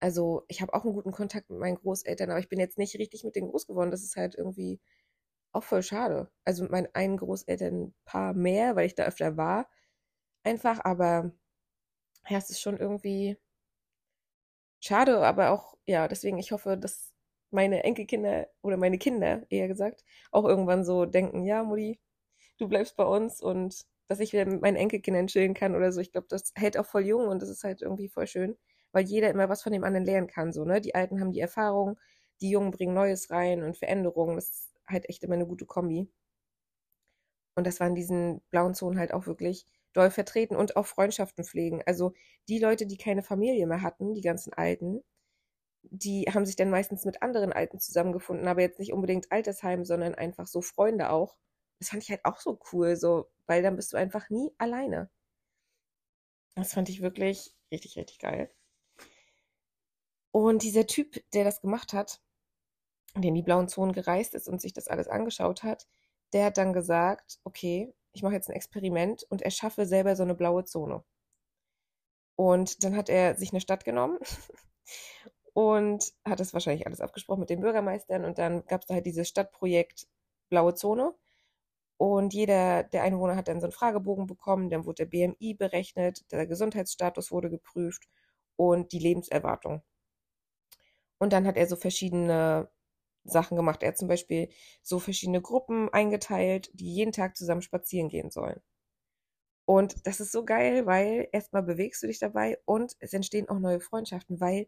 Also 0.00 0.44
ich 0.48 0.60
habe 0.62 0.74
auch 0.74 0.84
einen 0.84 0.94
guten 0.94 1.12
Kontakt 1.12 1.50
mit 1.50 1.58
meinen 1.58 1.76
Großeltern, 1.76 2.30
aber 2.30 2.38
ich 2.40 2.48
bin 2.48 2.60
jetzt 2.60 2.78
nicht 2.78 2.98
richtig 2.98 3.24
mit 3.24 3.36
denen 3.36 3.48
groß 3.50 3.66
geworden. 3.66 3.90
Das 3.90 4.02
ist 4.04 4.16
halt 4.16 4.34
irgendwie 4.34 4.80
auch 5.52 5.64
voll 5.64 5.82
schade. 5.82 6.30
Also 6.44 6.62
mit 6.64 6.72
meinen 6.72 6.88
einen 6.94 7.16
Großelternpaar 7.18 8.34
mehr, 8.34 8.76
weil 8.76 8.86
ich 8.86 8.94
da 8.96 9.04
öfter 9.06 9.36
war. 9.36 9.68
Einfach, 10.44 10.80
aber 10.84 11.32
ja, 12.28 12.38
es 12.38 12.50
ist 12.50 12.60
schon 12.60 12.78
irgendwie 12.78 13.38
schade, 14.80 15.18
aber 15.24 15.50
auch, 15.50 15.76
ja, 15.86 16.08
deswegen, 16.08 16.38
ich 16.38 16.52
hoffe, 16.52 16.76
dass 16.76 17.12
meine 17.50 17.84
Enkelkinder 17.84 18.48
oder 18.62 18.76
meine 18.76 18.98
Kinder 18.98 19.44
eher 19.50 19.68
gesagt 19.68 20.04
auch 20.32 20.44
irgendwann 20.44 20.84
so 20.84 21.06
denken, 21.06 21.44
ja, 21.44 21.62
Mutti, 21.64 22.00
du 22.58 22.68
bleibst 22.68 22.96
bei 22.96 23.04
uns 23.04 23.40
und 23.42 23.86
dass 24.08 24.20
ich 24.20 24.32
wieder 24.32 24.46
mit 24.46 24.62
meinen 24.62 24.76
Enkelkindern 24.76 25.28
chillen 25.28 25.54
kann 25.54 25.74
oder 25.76 25.92
so. 25.92 26.00
Ich 26.00 26.12
glaube, 26.12 26.28
das 26.30 26.52
hält 26.56 26.78
auch 26.78 26.86
voll 26.86 27.06
jung 27.06 27.28
und 27.28 27.42
das 27.42 27.50
ist 27.50 27.64
halt 27.64 27.82
irgendwie 27.82 28.08
voll 28.08 28.26
schön, 28.28 28.56
weil 28.94 29.04
jeder 29.06 29.30
immer 29.30 29.48
was 29.50 29.62
von 29.62 29.72
dem 29.72 29.84
anderen 29.84 30.06
lernen 30.06 30.28
kann. 30.28 30.52
So, 30.52 30.64
ne? 30.64 30.80
Die 30.80 30.94
Alten 30.94 31.20
haben 31.20 31.32
die 31.32 31.40
Erfahrung, 31.40 31.98
die 32.40 32.50
Jungen 32.50 32.70
bringen 32.72 32.94
Neues 32.94 33.30
rein 33.30 33.62
und 33.62 33.76
Veränderungen. 33.78 34.36
Das 34.36 34.50
ist 34.50 34.74
halt 34.88 35.08
echt 35.10 35.24
immer 35.24 35.34
eine 35.34 35.46
gute 35.46 35.66
Kombi. 35.66 36.08
Und 37.56 37.66
das 37.66 37.80
war 37.80 37.86
in 37.88 37.94
diesen 37.94 38.40
blauen 38.50 38.74
Zonen 38.74 38.98
halt 38.98 39.12
auch 39.12 39.26
wirklich 39.26 39.66
doll 39.92 40.10
vertreten 40.10 40.56
und 40.56 40.76
auch 40.76 40.86
Freundschaften 40.86 41.44
pflegen. 41.44 41.82
Also 41.86 42.12
die 42.48 42.58
Leute, 42.58 42.86
die 42.86 42.96
keine 42.96 43.22
Familie 43.22 43.66
mehr 43.66 43.82
hatten, 43.82 44.14
die 44.14 44.20
ganzen 44.22 44.52
Alten, 44.52 45.02
die 45.84 46.24
haben 46.32 46.46
sich 46.46 46.56
dann 46.56 46.70
meistens 46.70 47.04
mit 47.06 47.22
anderen 47.22 47.52
Alten 47.52 47.80
zusammengefunden, 47.80 48.48
aber 48.48 48.62
jetzt 48.62 48.78
nicht 48.80 48.92
unbedingt 48.92 49.32
Altersheim, 49.32 49.84
sondern 49.84 50.14
einfach 50.16 50.46
so 50.48 50.62
Freunde 50.62 51.10
auch. 51.10 51.36
Das 51.80 51.90
fand 51.90 52.02
ich 52.04 52.10
halt 52.10 52.24
auch 52.24 52.40
so 52.40 52.60
cool, 52.72 52.96
so, 52.96 53.28
weil 53.46 53.62
dann 53.62 53.76
bist 53.76 53.92
du 53.92 53.96
einfach 53.98 54.30
nie 54.30 54.52
alleine. 54.58 55.10
Das 56.56 56.72
fand 56.74 56.88
ich 56.88 57.00
wirklich 57.00 57.54
richtig, 57.70 57.96
richtig 57.96 58.18
geil. 58.18 58.50
Und 60.34 60.64
dieser 60.64 60.88
Typ, 60.88 61.22
der 61.32 61.44
das 61.44 61.60
gemacht 61.60 61.92
hat, 61.92 62.20
der 63.14 63.28
in 63.28 63.36
die 63.36 63.42
blauen 63.42 63.68
Zonen 63.68 63.92
gereist 63.92 64.34
ist 64.34 64.48
und 64.48 64.60
sich 64.60 64.72
das 64.72 64.88
alles 64.88 65.06
angeschaut 65.06 65.62
hat, 65.62 65.86
der 66.32 66.46
hat 66.46 66.58
dann 66.58 66.72
gesagt, 66.72 67.38
okay, 67.44 67.94
ich 68.10 68.24
mache 68.24 68.34
jetzt 68.34 68.48
ein 68.48 68.56
Experiment 68.56 69.22
und 69.30 69.42
erschaffe 69.42 69.86
selber 69.86 70.16
so 70.16 70.24
eine 70.24 70.34
blaue 70.34 70.64
Zone. 70.64 71.04
Und 72.34 72.82
dann 72.82 72.96
hat 72.96 73.08
er 73.08 73.36
sich 73.36 73.52
eine 73.52 73.60
Stadt 73.60 73.84
genommen 73.84 74.18
und 75.52 76.12
hat 76.24 76.40
das 76.40 76.52
wahrscheinlich 76.52 76.88
alles 76.88 77.00
abgesprochen 77.00 77.38
mit 77.38 77.50
den 77.50 77.60
Bürgermeistern 77.60 78.24
und 78.24 78.38
dann 78.38 78.66
gab 78.66 78.80
es 78.80 78.88
da 78.88 78.94
halt 78.94 79.06
dieses 79.06 79.28
Stadtprojekt 79.28 80.08
Blaue 80.48 80.74
Zone 80.74 81.14
und 81.96 82.34
jeder 82.34 82.82
der 82.82 83.04
Einwohner 83.04 83.36
hat 83.36 83.46
dann 83.46 83.60
so 83.60 83.66
einen 83.66 83.72
Fragebogen 83.72 84.26
bekommen, 84.26 84.68
dann 84.68 84.84
wurde 84.84 85.06
der 85.06 85.28
BMI 85.36 85.54
berechnet, 85.54 86.28
der 86.32 86.48
Gesundheitsstatus 86.48 87.30
wurde 87.30 87.50
geprüft 87.50 88.08
und 88.56 88.90
die 88.90 88.98
Lebenserwartung. 88.98 89.84
Und 91.18 91.32
dann 91.32 91.46
hat 91.46 91.56
er 91.56 91.66
so 91.66 91.76
verschiedene 91.76 92.68
Sachen 93.24 93.56
gemacht. 93.56 93.82
Er 93.82 93.90
hat 93.90 93.98
zum 93.98 94.08
Beispiel 94.08 94.48
so 94.82 94.98
verschiedene 94.98 95.40
Gruppen 95.42 95.88
eingeteilt, 95.92 96.70
die 96.74 96.92
jeden 96.94 97.12
Tag 97.12 97.36
zusammen 97.36 97.62
spazieren 97.62 98.08
gehen 98.08 98.30
sollen. 98.30 98.60
Und 99.66 100.06
das 100.06 100.20
ist 100.20 100.32
so 100.32 100.44
geil, 100.44 100.86
weil 100.86 101.28
erstmal 101.32 101.62
bewegst 101.62 102.02
du 102.02 102.06
dich 102.06 102.18
dabei 102.18 102.58
und 102.66 102.96
es 103.00 103.12
entstehen 103.14 103.48
auch 103.48 103.58
neue 103.58 103.80
Freundschaften, 103.80 104.40
weil 104.40 104.66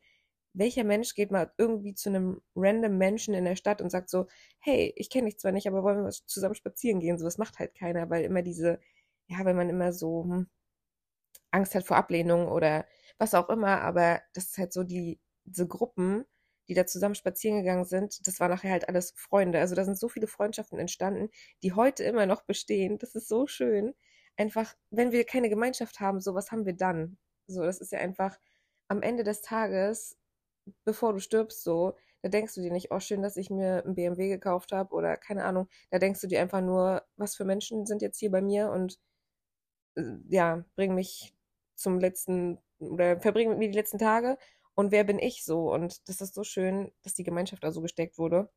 welcher 0.54 0.84
Mensch 0.84 1.14
geht 1.14 1.30
mal 1.30 1.52
irgendwie 1.58 1.94
zu 1.94 2.08
einem 2.08 2.40
random 2.54 2.96
Menschen 2.96 3.34
in 3.34 3.44
der 3.44 3.56
Stadt 3.56 3.82
und 3.82 3.90
sagt 3.90 4.08
so, 4.08 4.26
hey, 4.58 4.92
ich 4.96 5.10
kenne 5.10 5.26
dich 5.26 5.38
zwar 5.38 5.52
nicht, 5.52 5.68
aber 5.68 5.82
wollen 5.82 6.02
wir 6.04 6.10
zusammen 6.10 6.54
spazieren 6.54 7.00
gehen? 7.00 7.18
So 7.18 7.26
was 7.26 7.36
macht 7.38 7.58
halt 7.58 7.74
keiner, 7.74 8.08
weil 8.10 8.24
immer 8.24 8.40
diese, 8.42 8.80
ja, 9.28 9.44
wenn 9.44 9.56
man 9.56 9.68
immer 9.68 9.92
so 9.92 10.24
hm, 10.24 10.48
Angst 11.50 11.74
hat 11.74 11.84
vor 11.84 11.96
Ablehnung 11.96 12.48
oder 12.48 12.86
was 13.18 13.34
auch 13.34 13.48
immer, 13.48 13.80
aber 13.82 14.20
das 14.34 14.46
ist 14.46 14.58
halt 14.58 14.72
so 14.72 14.82
die, 14.84 15.20
diese 15.44 15.66
Gruppen, 15.66 16.24
die 16.68 16.74
da 16.74 16.86
zusammen 16.86 17.14
spazieren 17.14 17.58
gegangen 17.58 17.84
sind, 17.84 18.26
das 18.26 18.40
war 18.40 18.48
nachher 18.48 18.70
halt 18.70 18.88
alles 18.88 19.12
Freunde. 19.16 19.60
Also 19.60 19.74
da 19.74 19.84
sind 19.84 19.98
so 19.98 20.08
viele 20.08 20.26
Freundschaften 20.26 20.78
entstanden, 20.78 21.30
die 21.62 21.72
heute 21.72 22.04
immer 22.04 22.26
noch 22.26 22.42
bestehen. 22.42 22.98
Das 22.98 23.14
ist 23.14 23.28
so 23.28 23.46
schön. 23.46 23.94
Einfach, 24.36 24.74
wenn 24.90 25.12
wir 25.12 25.24
keine 25.24 25.48
Gemeinschaft 25.48 26.00
haben, 26.00 26.20
so 26.20 26.34
was 26.34 26.50
haben 26.52 26.66
wir 26.66 26.74
dann? 26.74 27.18
So, 27.46 27.62
das 27.62 27.80
ist 27.80 27.92
ja 27.92 28.00
einfach 28.00 28.38
am 28.88 29.02
Ende 29.02 29.24
des 29.24 29.42
Tages, 29.42 30.18
bevor 30.84 31.12
du 31.12 31.20
stirbst, 31.20 31.62
so, 31.62 31.96
da 32.22 32.28
denkst 32.28 32.54
du 32.54 32.60
dir 32.60 32.72
nicht, 32.72 32.90
oh 32.90 33.00
schön, 33.00 33.22
dass 33.22 33.36
ich 33.36 33.50
mir 33.50 33.84
ein 33.86 33.94
BMW 33.94 34.28
gekauft 34.28 34.72
habe 34.72 34.94
oder 34.94 35.16
keine 35.16 35.44
Ahnung. 35.44 35.68
Da 35.90 35.98
denkst 35.98 36.20
du 36.20 36.26
dir 36.26 36.40
einfach 36.40 36.60
nur, 36.60 37.02
was 37.16 37.36
für 37.36 37.44
Menschen 37.44 37.86
sind 37.86 38.02
jetzt 38.02 38.18
hier 38.18 38.30
bei 38.30 38.42
mir 38.42 38.70
und 38.70 38.98
äh, 39.96 40.02
ja, 40.28 40.64
bring 40.76 40.94
mich 40.94 41.34
zum 41.76 42.00
letzten 42.00 42.58
oder 42.78 43.20
verbringen 43.20 43.50
mit 43.50 43.58
mir 43.58 43.68
die 43.70 43.78
letzten 43.78 43.98
Tage 43.98 44.38
und 44.76 44.92
wer 44.92 45.04
bin 45.04 45.18
ich 45.18 45.44
so? 45.44 45.72
Und 45.72 46.08
das 46.08 46.20
ist 46.20 46.34
so 46.34 46.44
schön, 46.44 46.92
dass 47.02 47.14
die 47.14 47.24
Gemeinschaft 47.24 47.64
da 47.64 47.72
so 47.72 47.80
gesteckt 47.80 48.18
wurde. 48.18 48.50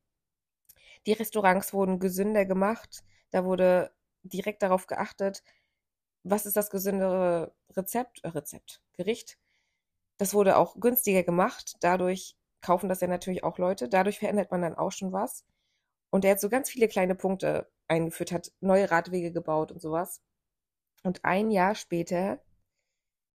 Die 1.06 1.14
Restaurants 1.14 1.74
wurden 1.74 2.00
gesünder 2.00 2.46
gemacht. 2.46 3.04
Da 3.32 3.46
wurde 3.46 3.92
direkt 4.24 4.62
darauf 4.62 4.86
geachtet, 4.86 5.44
was 6.24 6.46
ist 6.46 6.58
das 6.58 6.70
gesündere 6.70 7.54
Rezept, 7.72 8.24
äh, 8.24 8.30
Rezept, 8.30 8.82
Gericht. 8.94 9.40
Das 10.18 10.34
wurde 10.34 10.58
auch 10.58 10.80
günstiger 10.80 11.24
gemacht. 11.24 11.76
Dadurch 11.80 12.36
kaufen 12.62 12.90
das 12.90 13.02
ja 13.02 13.08
natürlich 13.08 13.44
auch 13.46 13.58
Leute. 13.58 13.88
Dadurch 13.88 14.20
verändert 14.20 14.52
man 14.52 14.62
dann 14.62 14.76
auch 14.76 14.92
schon 14.92 15.14
was. 15.14 15.46
Und 16.10 16.26
der 16.26 16.32
hat 16.32 16.42
so 16.42 16.50
ganz 16.50 16.70
viele 16.70 16.90
kleine 16.90 17.16
Punkte 17.16 17.72
eingeführt, 17.88 18.34
hat 18.34 18.52
neue 18.60 18.92
Radwege 18.92 19.32
gebaut 19.32 19.72
und 19.72 19.82
sowas. 19.82 20.22
Und 21.04 21.24
ein 21.24 21.50
Jahr 21.52 21.76
später 21.76 22.42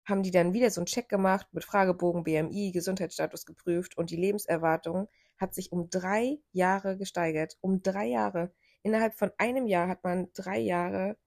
haben 0.05 0.23
die 0.23 0.31
dann 0.31 0.53
wieder 0.53 0.69
so 0.69 0.81
einen 0.81 0.85
Check 0.85 1.09
gemacht 1.09 1.47
mit 1.51 1.63
Fragebogen, 1.63 2.23
BMI, 2.23 2.71
Gesundheitsstatus 2.71 3.45
geprüft 3.45 3.97
und 3.97 4.11
die 4.11 4.15
Lebenserwartung 4.15 5.07
hat 5.37 5.53
sich 5.53 5.71
um 5.71 5.89
drei 5.89 6.39
Jahre 6.51 6.97
gesteigert. 6.97 7.57
Um 7.61 7.81
drei 7.81 8.05
Jahre. 8.05 8.53
Innerhalb 8.83 9.15
von 9.15 9.31
einem 9.37 9.67
Jahr 9.67 9.87
hat 9.87 10.03
man 10.03 10.31
drei 10.33 10.59
Jahre, 10.59 11.17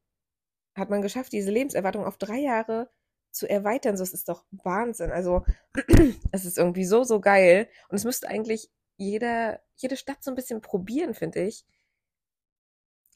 hat 0.75 0.91
man 0.91 1.03
geschafft, 1.03 1.33
diese 1.33 1.51
Lebenserwartung 1.51 2.05
auf 2.05 2.19
drei 2.19 2.39
Jahre 2.39 2.91
zu 3.31 3.49
erweitern. 3.49 3.97
So, 3.97 4.05
es 4.05 4.15
ist 4.15 4.29
doch 4.29 4.45
Wahnsinn. 4.51 5.11
Also, 5.11 5.45
es 6.33 6.45
ist 6.45 6.57
irgendwie 6.57 6.85
so, 6.85 7.05
so 7.05 7.21
geil. 7.21 7.69
Und 7.89 7.97
es 7.97 8.05
müsste 8.05 8.29
eigentlich 8.29 8.71
jeder, 8.97 9.61
jede 9.77 9.97
Stadt 9.97 10.23
so 10.23 10.31
ein 10.31 10.37
bisschen 10.37 10.61
probieren, 10.61 11.15
finde 11.15 11.43
ich, 11.43 11.67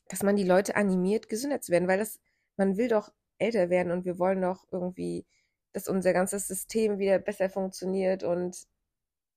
dass 0.09 0.22
man 0.22 0.37
die 0.37 0.44
Leute 0.44 0.77
animiert, 0.77 1.29
gesünder 1.29 1.61
zu 1.61 1.72
werden, 1.72 1.88
weil 1.88 1.98
das, 1.98 2.20
man 2.57 2.77
will 2.77 2.88
doch 2.88 3.12
älter 3.38 3.70
werden 3.70 3.92
und 3.92 4.05
wir 4.05 4.18
wollen 4.18 4.42
doch 4.42 4.66
irgendwie 4.70 5.27
dass 5.73 5.89
unser 5.89 6.13
ganzes 6.13 6.49
System 6.49 6.99
wieder 6.99 7.19
besser 7.19 7.49
funktioniert 7.49 8.23
und 8.23 8.67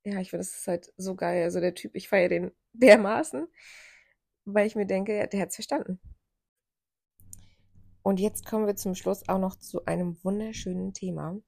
ja, 0.05 0.19
ich 0.19 0.29
finde, 0.29 0.45
das 0.45 0.55
ist 0.55 0.67
halt 0.67 0.93
so 0.97 1.15
geil. 1.15 1.43
Also 1.43 1.59
der 1.59 1.73
Typ, 1.73 1.95
ich 1.95 2.07
feiere 2.09 2.29
den 2.29 2.51
dermaßen, 2.73 3.47
weil 4.45 4.67
ich 4.67 4.75
mir 4.75 4.85
denke, 4.85 5.27
der 5.27 5.41
hat 5.41 5.49
es 5.49 5.55
verstanden. 5.55 5.99
Und 8.03 8.19
jetzt 8.19 8.45
kommen 8.45 8.67
wir 8.67 8.75
zum 8.75 8.93
Schluss 8.93 9.27
auch 9.27 9.39
noch 9.39 9.55
zu 9.55 9.85
einem 9.85 10.23
wunderschönen 10.23 10.93
Thema. 10.93 11.39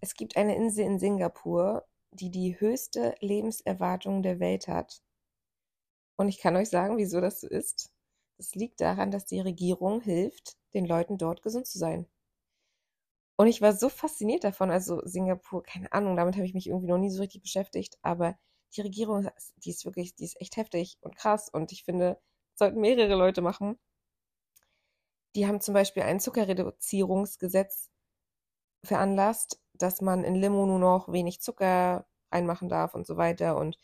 Es 0.00 0.14
gibt 0.14 0.36
eine 0.36 0.56
Insel 0.56 0.84
in 0.84 0.98
Singapur, 0.98 1.86
die 2.10 2.30
die 2.30 2.58
höchste 2.58 3.14
Lebenserwartung 3.20 4.22
der 4.24 4.40
Welt 4.40 4.66
hat. 4.66 5.00
Und 6.16 6.28
ich 6.28 6.38
kann 6.40 6.56
euch 6.56 6.70
sagen, 6.70 6.96
wieso 6.96 7.20
das 7.20 7.40
so 7.40 7.48
ist. 7.48 7.92
Das 8.36 8.56
liegt 8.56 8.80
daran, 8.80 9.12
dass 9.12 9.26
die 9.26 9.40
Regierung 9.40 10.00
hilft, 10.00 10.56
den 10.74 10.86
Leuten 10.86 11.18
dort 11.18 11.42
gesund 11.42 11.68
zu 11.68 11.78
sein. 11.78 12.06
Und 13.36 13.48
ich 13.48 13.60
war 13.60 13.72
so 13.72 13.88
fasziniert 13.88 14.44
davon, 14.44 14.70
also 14.70 15.00
Singapur, 15.04 15.62
keine 15.62 15.92
Ahnung, 15.92 16.16
damit 16.16 16.36
habe 16.36 16.46
ich 16.46 16.54
mich 16.54 16.68
irgendwie 16.68 16.86
noch 16.88 16.98
nie 16.98 17.10
so 17.10 17.20
richtig 17.20 17.42
beschäftigt, 17.42 17.98
aber 18.02 18.36
die 18.76 18.82
Regierung, 18.82 19.28
die 19.56 19.70
ist 19.70 19.84
wirklich, 19.84 20.14
die 20.14 20.24
ist 20.24 20.40
echt 20.40 20.56
heftig 20.56 20.98
und 21.00 21.16
krass 21.16 21.48
und 21.48 21.72
ich 21.72 21.84
finde, 21.84 22.20
sollten 22.54 22.80
mehrere 22.80 23.16
Leute 23.16 23.42
machen. 23.42 23.78
Die 25.34 25.46
haben 25.46 25.60
zum 25.60 25.74
Beispiel 25.74 26.02
ein 26.04 26.20
Zuckerreduzierungsgesetz 26.20 27.90
veranlasst, 28.84 29.60
dass 29.74 30.00
man 30.00 30.24
in 30.24 30.34
Limo 30.36 30.66
nur 30.66 30.78
noch 30.78 31.12
wenig 31.12 31.40
Zucker 31.40 32.06
reinmachen 32.32 32.68
darf 32.68 32.94
und 32.94 33.06
so 33.06 33.16
weiter 33.16 33.56
und 33.56 33.78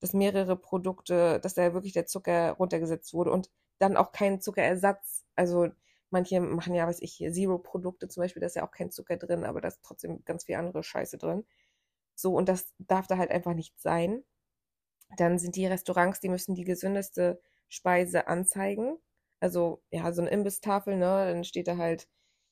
dass 0.00 0.12
mehrere 0.14 0.56
Produkte, 0.56 1.40
dass 1.40 1.54
da 1.54 1.74
wirklich 1.74 1.92
der 1.92 2.06
Zucker 2.06 2.52
runtergesetzt 2.52 3.14
wurde 3.14 3.32
und 3.32 3.50
dann 3.78 3.96
auch 3.96 4.12
kein 4.12 4.40
Zuckerersatz. 4.40 5.24
Also 5.36 5.68
Manche 6.10 6.40
machen 6.40 6.74
ja, 6.74 6.86
weiß 6.86 7.00
ich, 7.02 7.18
Zero-Produkte 7.18 8.08
zum 8.08 8.22
Beispiel, 8.22 8.40
da 8.40 8.46
ist 8.46 8.56
ja 8.56 8.66
auch 8.66 8.72
kein 8.72 8.90
Zucker 8.90 9.16
drin, 9.16 9.44
aber 9.44 9.60
da 9.60 9.68
ist 9.68 9.80
trotzdem 9.82 10.24
ganz 10.24 10.44
viel 10.44 10.56
andere 10.56 10.82
Scheiße 10.82 11.18
drin. 11.18 11.46
So, 12.16 12.34
und 12.34 12.48
das 12.48 12.74
darf 12.78 13.06
da 13.08 13.18
halt 13.18 13.30
einfach 13.30 13.54
nicht 13.54 13.80
sein. 13.80 14.24
Dann 15.16 15.38
sind 15.38 15.56
die 15.56 15.66
Restaurants, 15.66 16.20
die 16.20 16.28
müssen 16.28 16.54
die 16.54 16.64
gesündeste 16.64 17.40
Speise 17.68 18.26
anzeigen. 18.28 18.98
Also, 19.40 19.82
ja, 19.90 20.12
so 20.12 20.22
eine 20.22 20.30
Imbisstafel, 20.30 20.96
ne, 20.96 21.32
dann 21.32 21.44
steht 21.44 21.68
da 21.68 21.76
halt, 21.76 22.08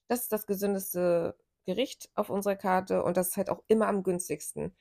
das 0.09 0.23
ist 0.23 0.33
das 0.33 0.47
gesündeste 0.47 1.37
Gericht 1.67 2.11
auf 2.15 2.31
unserer 2.31 2.57
Karte 2.57 3.03
und 3.05 3.17
das 3.17 3.29
ist 3.29 3.37
halt 3.37 3.51
auch 3.51 3.63
immer 3.69 3.89
am 3.89 4.03
günstigsten. 4.03 4.77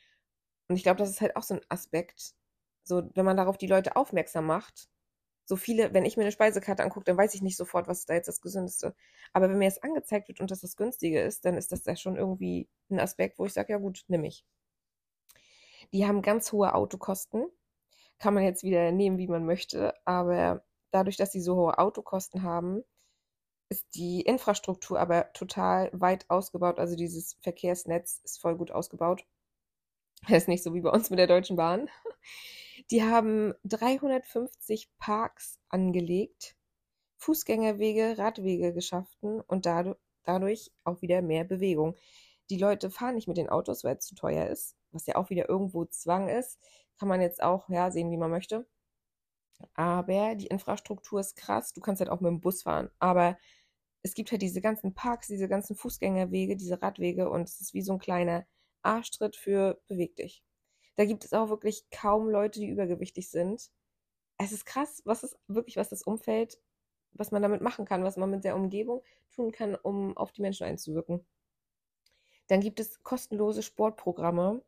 Und 0.69 0.75
ich 0.77 0.83
glaube, 0.83 0.99
das 0.99 1.09
ist 1.09 1.21
halt 1.21 1.35
auch 1.35 1.43
so 1.43 1.55
ein 1.55 1.61
Aspekt. 1.69 2.35
So, 2.83 3.09
wenn 3.15 3.25
man 3.25 3.37
darauf 3.37 3.57
die 3.57 3.67
Leute 3.67 3.95
aufmerksam 3.95 4.45
macht, 4.45 4.89
so 5.47 5.55
viele, 5.55 5.93
wenn 5.93 6.05
ich 6.05 6.17
mir 6.17 6.23
eine 6.23 6.31
Speisekarte 6.33 6.83
angucke, 6.83 7.05
dann 7.05 7.17
weiß 7.17 7.33
ich 7.33 7.41
nicht 7.41 7.55
sofort, 7.55 7.87
was 7.87 8.05
da 8.05 8.13
jetzt 8.13 8.27
das 8.27 8.41
Gesündeste. 8.41 8.93
Aber 9.31 9.49
wenn 9.49 9.57
mir 9.57 9.65
jetzt 9.65 9.83
angezeigt 9.83 10.27
wird 10.27 10.41
und 10.41 10.51
das 10.51 10.59
das 10.59 10.75
Günstige 10.75 11.21
ist, 11.21 11.45
dann 11.45 11.55
ist 11.55 11.71
das 11.71 11.85
ja 11.85 11.95
schon 11.95 12.17
irgendwie 12.17 12.67
ein 12.89 12.99
Aspekt, 12.99 13.39
wo 13.39 13.45
ich 13.45 13.53
sage, 13.53 13.71
ja 13.71 13.79
gut, 13.79 14.03
nehme 14.09 14.27
ich. 14.27 14.45
Die 15.93 16.05
haben 16.05 16.21
ganz 16.21 16.51
hohe 16.51 16.73
Autokosten. 16.75 17.45
Kann 18.19 18.33
man 18.33 18.43
jetzt 18.43 18.63
wieder 18.63 18.91
nehmen, 18.91 19.17
wie 19.17 19.27
man 19.27 19.45
möchte. 19.45 19.93
Aber 20.03 20.65
dadurch, 20.91 21.15
dass 21.15 21.31
sie 21.31 21.41
so 21.41 21.55
hohe 21.55 21.77
Autokosten 21.77 22.43
haben, 22.43 22.83
ist 23.69 23.85
die 23.95 24.21
Infrastruktur 24.21 24.99
aber 24.99 25.31
total 25.31 25.89
weit 25.93 26.29
ausgebaut. 26.29 26.77
Also 26.77 26.97
dieses 26.97 27.37
Verkehrsnetz 27.41 28.19
ist 28.25 28.41
voll 28.41 28.57
gut 28.57 28.71
ausgebaut. 28.71 29.25
Das 30.23 30.31
ist 30.43 30.47
nicht 30.49 30.63
so 30.63 30.73
wie 30.73 30.81
bei 30.81 30.89
uns 30.89 31.09
mit 31.09 31.19
der 31.19 31.27
Deutschen 31.27 31.55
Bahn. 31.55 31.89
Die 32.89 33.03
haben 33.03 33.53
350 33.65 34.89
Parks 34.97 35.59
angelegt, 35.69 36.55
Fußgängerwege, 37.17 38.17
Radwege 38.17 38.73
geschaffen 38.73 39.41
und 39.41 39.65
dadurch 39.65 40.71
auch 40.83 41.01
wieder 41.01 41.21
mehr 41.21 41.43
Bewegung. 41.43 41.95
Die 42.49 42.57
Leute 42.57 42.89
fahren 42.89 43.15
nicht 43.15 43.27
mit 43.27 43.37
den 43.37 43.49
Autos, 43.49 43.83
weil 43.83 43.97
es 43.97 44.05
zu 44.05 44.15
teuer 44.15 44.47
ist, 44.47 44.77
was 44.91 45.05
ja 45.05 45.15
auch 45.15 45.29
wieder 45.29 45.49
irgendwo 45.49 45.85
Zwang 45.85 46.29
ist. 46.29 46.59
Kann 46.97 47.09
man 47.09 47.21
jetzt 47.21 47.43
auch 47.43 47.67
ja, 47.69 47.91
sehen, 47.91 48.09
wie 48.11 48.17
man 48.17 48.31
möchte. 48.31 48.65
Aber 49.73 50.35
die 50.35 50.47
Infrastruktur 50.47 51.19
ist 51.19 51.35
krass. 51.35 51.73
Du 51.73 51.81
kannst 51.81 51.99
halt 51.99 52.09
auch 52.09 52.21
mit 52.21 52.29
dem 52.29 52.41
Bus 52.41 52.63
fahren. 52.63 52.89
Aber 52.99 53.37
es 54.03 54.13
gibt 54.13 54.31
halt 54.31 54.41
diese 54.41 54.61
ganzen 54.61 54.93
Parks, 54.93 55.27
diese 55.27 55.49
ganzen 55.49 55.75
Fußgängerwege, 55.75 56.55
diese 56.55 56.81
Radwege 56.81 57.29
und 57.29 57.43
es 57.43 57.59
ist 57.59 57.73
wie 57.73 57.81
so 57.81 57.93
ein 57.93 57.99
kleiner 57.99 58.45
Arschtritt 58.81 59.35
für 59.35 59.81
beweg 59.87 60.15
dich. 60.15 60.43
Da 60.97 61.05
gibt 61.05 61.23
es 61.23 61.33
auch 61.33 61.49
wirklich 61.49 61.89
kaum 61.91 62.27
Leute, 62.29 62.59
die 62.59 62.67
übergewichtig 62.67 63.29
sind. 63.29 63.71
Es 64.37 64.51
ist 64.51 64.65
krass, 64.65 65.01
was 65.05 65.23
ist 65.23 65.37
wirklich, 65.47 65.77
was 65.77 65.89
das 65.89 66.03
Umfeld, 66.03 66.59
was 67.13 67.31
man 67.31 67.43
damit 67.43 67.61
machen 67.61 67.85
kann, 67.85 68.03
was 68.03 68.17
man 68.17 68.29
mit 68.29 68.43
der 68.43 68.55
Umgebung 68.55 69.03
tun 69.31 69.51
kann, 69.51 69.75
um 69.75 70.17
auf 70.17 70.31
die 70.31 70.41
Menschen 70.41 70.65
einzuwirken. 70.65 71.25
Dann 72.47 72.61
gibt 72.61 72.79
es 72.79 73.03
kostenlose 73.03 73.61
Sportprogramme, 73.61 74.63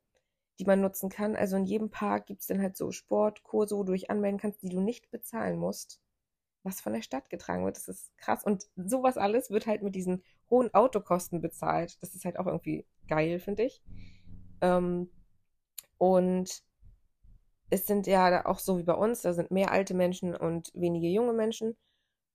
die 0.60 0.66
man 0.66 0.82
nutzen 0.82 1.10
kann. 1.10 1.36
Also 1.36 1.58
in 1.58 1.66
jedem 1.66 1.90
Park 1.90 2.28
gibt 2.28 2.42
es 2.42 2.48
dann 2.48 2.62
halt 2.62 2.78
so 2.78 2.92
Sportkurse, 2.92 3.76
wo 3.76 3.84
du 3.84 3.94
dich 3.94 4.12
anmelden 4.12 4.40
kannst, 4.40 4.62
die 4.62 4.70
du 4.70 4.82
nicht 4.82 5.10
bezahlen 5.10 5.58
musst, 5.58 6.00
was 6.62 6.82
von 6.82 6.94
der 6.94 7.02
Stadt 7.02 7.30
getragen 7.30 7.66
wird. 7.66 7.78
Das 7.78 7.88
ist 7.88 8.16
krass. 8.18 8.44
Und 8.44 8.70
sowas 8.76 9.18
alles 9.18 9.50
wird 9.50 9.66
halt 9.66 9.82
mit 9.82 9.96
diesen 9.96 10.24
hohen 10.50 10.72
Autokosten 10.74 11.42
bezahlt. 11.42 11.98
Das 12.04 12.14
ist 12.14 12.26
halt 12.26 12.38
auch 12.38 12.48
irgendwie 12.48 12.86
geil, 13.08 13.40
finde 13.40 13.64
ich. 13.64 13.82
Ähm, 14.62 15.10
und 16.00 16.64
es 17.70 17.86
sind 17.86 18.08
ja 18.08 18.46
auch 18.46 18.60
so 18.60 18.78
wie 18.80 18.84
bei 18.84 18.94
uns, 18.96 19.22
da 19.22 19.34
sind 19.34 19.52
mehr 19.52 19.72
alte 19.72 19.94
Menschen 19.94 20.36
und 20.36 20.72
wenige 20.74 21.08
junge 21.08 21.34
Menschen. 21.34 21.78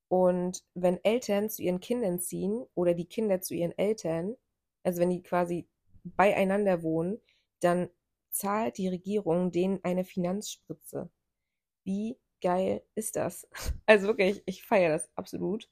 Und 0.08 0.62
wenn 0.74 1.02
Eltern 1.02 1.50
zu 1.50 1.62
ihren 1.62 1.80
Kindern 1.80 2.20
ziehen 2.20 2.64
oder 2.74 2.94
die 2.94 3.06
Kinder 3.06 3.40
zu 3.40 3.54
ihren 3.54 3.76
Eltern, 3.76 4.36
also 4.84 5.00
wenn 5.00 5.10
die 5.10 5.22
quasi 5.22 5.66
beieinander 6.04 6.82
wohnen, 6.82 7.20
dann 7.60 7.88
zahlt 8.30 8.78
die 8.78 8.88
Regierung 8.88 9.50
denen 9.50 9.80
eine 9.82 10.04
Finanzspritze. 10.04 11.10
Wie 11.84 12.18
geil 12.40 12.82
ist 12.94 13.16
das? 13.16 13.48
Also 13.86 14.06
wirklich, 14.08 14.42
ich 14.46 14.64
feiere 14.64 14.92
das 14.92 15.10
absolut. 15.16 15.68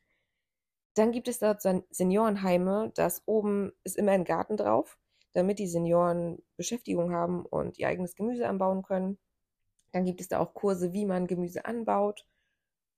Dann 0.95 1.13
gibt 1.13 1.29
es 1.29 1.39
dort 1.39 1.63
Seniorenheime, 1.91 2.93
das 2.95 3.23
oben 3.27 3.73
ist 3.85 3.97
immer 3.97 4.13
ein 4.13 4.25
Garten 4.25 4.57
drauf 4.57 4.99
damit 5.33 5.59
die 5.59 5.69
Senioren 5.69 6.43
Beschäftigung 6.57 7.13
haben 7.13 7.45
und 7.47 7.79
ihr 7.79 7.89
eigenes 7.89 8.15
Gemüse 8.15 8.49
anbauen 8.49 8.83
können. 8.83 9.19
Dann 9.93 10.05
gibt 10.05 10.21
es 10.21 10.29
da 10.29 10.39
auch 10.39 10.55
Kurse, 10.55 10.93
wie 10.93 11.07
man 11.07 11.27
Gemüse 11.27 11.65
anbaut. 11.65 12.27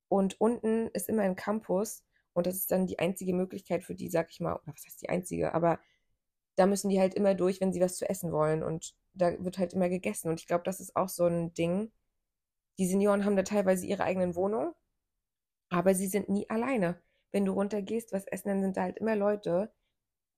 Und 0.08 0.40
unten 0.40 0.88
ist 0.88 1.08
immer 1.08 1.22
ein 1.22 1.36
Campus 1.36 2.04
und 2.34 2.46
das 2.46 2.56
ist 2.56 2.70
dann 2.70 2.86
die 2.86 2.98
einzige 2.98 3.34
Möglichkeit 3.34 3.84
für 3.84 3.94
die, 3.94 4.10
sag 4.10 4.30
ich 4.30 4.40
mal, 4.40 4.54
oder 4.54 4.72
was 4.74 4.84
heißt 4.84 5.02
die 5.02 5.08
einzige, 5.08 5.54
aber 5.54 5.78
da 6.56 6.66
müssen 6.66 6.88
die 6.88 7.00
halt 7.00 7.14
immer 7.14 7.34
durch, 7.34 7.60
wenn 7.60 7.72
sie 7.72 7.80
was 7.80 7.96
zu 7.96 8.08
essen 8.08 8.32
wollen. 8.32 8.62
Und 8.62 8.94
da 9.14 9.32
wird 9.44 9.58
halt 9.58 9.72
immer 9.72 9.88
gegessen. 9.88 10.28
Und 10.28 10.40
ich 10.40 10.46
glaube, 10.46 10.64
das 10.64 10.80
ist 10.80 10.96
auch 10.96 11.08
so 11.08 11.26
ein 11.26 11.54
Ding. 11.54 11.92
Die 12.78 12.86
Senioren 12.86 13.24
haben 13.24 13.36
da 13.36 13.42
teilweise 13.42 13.86
ihre 13.86 14.04
eigenen 14.04 14.34
Wohnungen, 14.34 14.72
aber 15.68 15.94
sie 15.94 16.08
sind 16.08 16.28
nie 16.28 16.48
alleine. 16.50 17.00
Wenn 17.32 17.44
du 17.44 17.52
runtergehst, 17.52 18.12
was 18.12 18.26
essen, 18.26 18.48
dann 18.48 18.62
sind 18.62 18.76
da 18.76 18.82
halt 18.82 18.98
immer 18.98 19.16
Leute, 19.16 19.72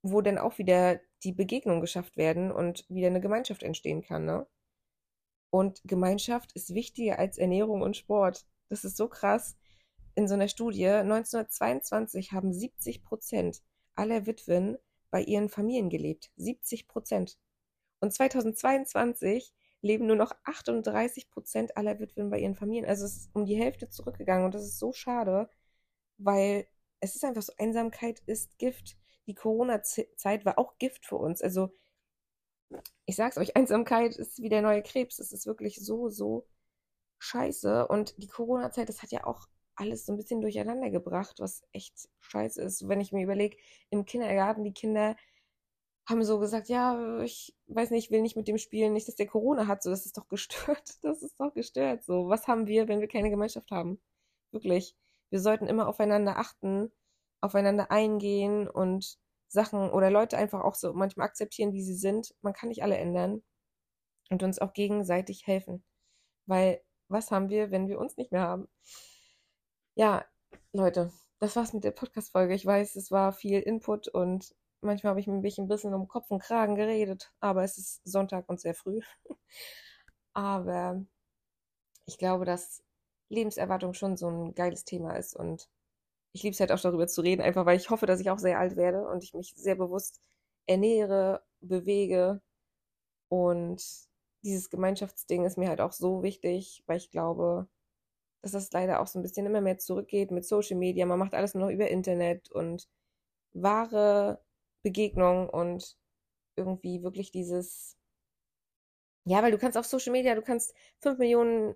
wo 0.02 0.20
dann 0.20 0.38
auch 0.38 0.58
wieder 0.58 1.00
die 1.24 1.32
Begegnungen 1.32 1.80
geschafft 1.80 2.16
werden 2.16 2.52
und 2.52 2.84
wieder 2.88 3.08
eine 3.08 3.20
Gemeinschaft 3.20 3.62
entstehen 3.62 4.02
kann, 4.02 4.24
ne? 4.24 4.46
Und 5.50 5.80
Gemeinschaft 5.84 6.52
ist 6.52 6.74
wichtiger 6.74 7.18
als 7.18 7.38
Ernährung 7.38 7.80
und 7.82 7.96
Sport. 7.96 8.46
Das 8.68 8.84
ist 8.84 8.96
so 8.96 9.08
krass. 9.08 9.56
In 10.14 10.28
so 10.28 10.34
einer 10.34 10.48
Studie 10.48 10.86
1922 10.88 12.32
haben 12.32 12.52
70 12.52 13.04
Prozent 13.04 13.62
aller 13.94 14.26
Witwen 14.26 14.76
bei 15.10 15.22
ihren 15.22 15.48
Familien 15.48 15.88
gelebt. 15.88 16.30
70 16.36 16.88
Prozent. 16.88 17.38
Und 18.00 18.12
2022 18.12 19.54
leben 19.82 20.06
nur 20.06 20.16
noch 20.16 20.32
38 20.44 21.30
Prozent 21.30 21.76
aller 21.76 21.98
Witwen 22.00 22.30
bei 22.30 22.38
ihren 22.38 22.56
Familien. 22.56 22.86
Also 22.86 23.04
es 23.06 23.16
ist 23.16 23.30
um 23.34 23.46
die 23.46 23.56
Hälfte 23.56 23.88
zurückgegangen 23.88 24.44
und 24.44 24.54
das 24.54 24.64
ist 24.64 24.78
so 24.78 24.92
schade, 24.92 25.48
weil 26.18 26.66
es 27.00 27.14
ist 27.14 27.24
einfach 27.24 27.42
so, 27.42 27.52
Einsamkeit 27.58 28.20
ist 28.26 28.58
Gift. 28.58 28.96
Die 29.26 29.34
Corona-Zeit 29.34 30.44
war 30.44 30.58
auch 30.58 30.78
Gift 30.78 31.06
für 31.06 31.16
uns. 31.16 31.42
Also 31.42 31.70
ich 33.04 33.16
sag's 33.16 33.38
euch, 33.38 33.56
Einsamkeit 33.56 34.16
ist 34.16 34.40
wie 34.40 34.48
der 34.48 34.62
neue 34.62 34.82
Krebs. 34.82 35.18
Es 35.18 35.32
ist 35.32 35.46
wirklich 35.46 35.84
so, 35.84 36.08
so 36.08 36.46
scheiße. 37.18 37.88
Und 37.88 38.20
die 38.22 38.28
Corona-Zeit, 38.28 38.88
das 38.88 39.02
hat 39.02 39.12
ja 39.12 39.24
auch 39.26 39.48
alles 39.76 40.06
so 40.06 40.12
ein 40.12 40.16
bisschen 40.16 40.40
durcheinander 40.40 40.90
gebracht, 40.90 41.36
was 41.38 41.62
echt 41.72 42.08
scheiße 42.20 42.62
ist. 42.62 42.88
Wenn 42.88 43.00
ich 43.00 43.12
mir 43.12 43.22
überlege, 43.22 43.56
im 43.90 44.04
Kindergarten, 44.04 44.64
die 44.64 44.72
Kinder 44.72 45.16
haben 46.08 46.22
so 46.24 46.38
gesagt, 46.38 46.68
ja, 46.68 47.20
ich 47.22 47.54
weiß 47.66 47.90
nicht, 47.90 48.06
ich 48.06 48.10
will 48.10 48.22
nicht 48.22 48.36
mit 48.36 48.48
dem 48.48 48.58
spielen, 48.58 48.92
nicht, 48.92 49.08
dass 49.08 49.16
der 49.16 49.26
Corona 49.26 49.66
hat, 49.66 49.82
so, 49.82 49.90
das 49.90 50.06
ist 50.06 50.16
doch 50.16 50.28
gestört, 50.28 50.98
das 51.02 51.22
ist 51.22 51.38
doch 51.40 51.52
gestört, 51.52 52.04
so, 52.04 52.28
was 52.28 52.46
haben 52.46 52.66
wir, 52.66 52.88
wenn 52.88 53.00
wir 53.00 53.08
keine 53.08 53.30
Gemeinschaft 53.30 53.70
haben? 53.70 54.00
Wirklich, 54.52 54.96
wir 55.30 55.40
sollten 55.40 55.66
immer 55.66 55.88
aufeinander 55.88 56.38
achten, 56.38 56.92
aufeinander 57.40 57.90
eingehen 57.90 58.68
und 58.68 59.18
Sachen 59.48 59.90
oder 59.90 60.10
Leute 60.10 60.36
einfach 60.36 60.62
auch 60.62 60.74
so 60.74 60.92
manchmal 60.92 61.26
akzeptieren, 61.26 61.72
wie 61.72 61.82
sie 61.82 61.94
sind. 61.94 62.34
Man 62.42 62.52
kann 62.52 62.68
nicht 62.68 62.82
alle 62.82 62.96
ändern 62.96 63.42
und 64.30 64.42
uns 64.42 64.58
auch 64.58 64.72
gegenseitig 64.72 65.46
helfen, 65.46 65.84
weil 66.46 66.82
was 67.08 67.30
haben 67.30 67.48
wir, 67.48 67.70
wenn 67.70 67.88
wir 67.88 67.98
uns 67.98 68.16
nicht 68.16 68.32
mehr 68.32 68.42
haben? 68.42 68.68
Ja, 69.94 70.24
Leute, 70.72 71.12
das 71.38 71.56
war's 71.56 71.72
mit 71.72 71.84
der 71.84 71.92
Podcast-Folge. 71.92 72.54
Ich 72.54 72.66
weiß, 72.66 72.96
es 72.96 73.10
war 73.10 73.32
viel 73.32 73.60
Input 73.60 74.08
und 74.08 74.54
manchmal 74.80 75.10
habe 75.10 75.20
ich 75.20 75.26
mich 75.26 75.58
ein 75.58 75.68
bisschen 75.68 75.94
um 75.94 76.08
Kopf 76.08 76.30
und 76.30 76.42
Kragen 76.42 76.74
geredet, 76.74 77.32
aber 77.40 77.64
es 77.64 77.78
ist 77.78 78.00
Sonntag 78.04 78.48
und 78.48 78.60
sehr 78.60 78.74
früh. 78.74 79.00
aber 80.32 81.04
ich 82.06 82.18
glaube, 82.18 82.44
dass 82.44 82.82
Lebenserwartung 83.28 83.94
schon 83.94 84.16
so 84.16 84.28
ein 84.28 84.54
geiles 84.54 84.84
Thema 84.84 85.16
ist 85.16 85.34
und 85.34 85.68
ich 86.36 86.42
liebe 86.42 86.52
es 86.52 86.60
halt 86.60 86.70
auch 86.72 86.80
darüber 86.80 87.06
zu 87.06 87.22
reden, 87.22 87.42
einfach 87.42 87.64
weil 87.66 87.78
ich 87.78 87.90
hoffe, 87.90 88.06
dass 88.06 88.20
ich 88.20 88.30
auch 88.30 88.38
sehr 88.38 88.58
alt 88.58 88.76
werde 88.76 89.08
und 89.08 89.24
ich 89.24 89.34
mich 89.34 89.54
sehr 89.56 89.74
bewusst 89.76 90.20
ernähre, 90.66 91.42
bewege 91.60 92.42
und 93.28 93.82
dieses 94.44 94.70
Gemeinschaftsding 94.70 95.44
ist 95.46 95.58
mir 95.58 95.68
halt 95.68 95.80
auch 95.80 95.92
so 95.92 96.22
wichtig, 96.22 96.84
weil 96.86 96.98
ich 96.98 97.10
glaube, 97.10 97.68
dass 98.42 98.52
das 98.52 98.72
leider 98.72 99.00
auch 99.00 99.06
so 99.08 99.18
ein 99.18 99.22
bisschen 99.22 99.46
immer 99.46 99.62
mehr 99.62 99.78
zurückgeht 99.78 100.30
mit 100.30 100.44
Social 100.44 100.76
Media. 100.76 101.06
Man 101.06 101.18
macht 101.18 101.34
alles 101.34 101.54
nur 101.54 101.66
noch 101.66 101.72
über 101.72 101.88
Internet 101.88 102.50
und 102.52 102.88
wahre 103.54 104.40
Begegnung 104.82 105.48
und 105.50 105.96
irgendwie 106.56 107.02
wirklich 107.02 107.30
dieses, 107.32 107.96
ja, 109.24 109.42
weil 109.42 109.52
du 109.52 109.58
kannst 109.58 109.78
auf 109.78 109.86
Social 109.86 110.12
Media, 110.12 110.34
du 110.34 110.42
kannst 110.42 110.74
5 111.00 111.18
Millionen 111.18 111.74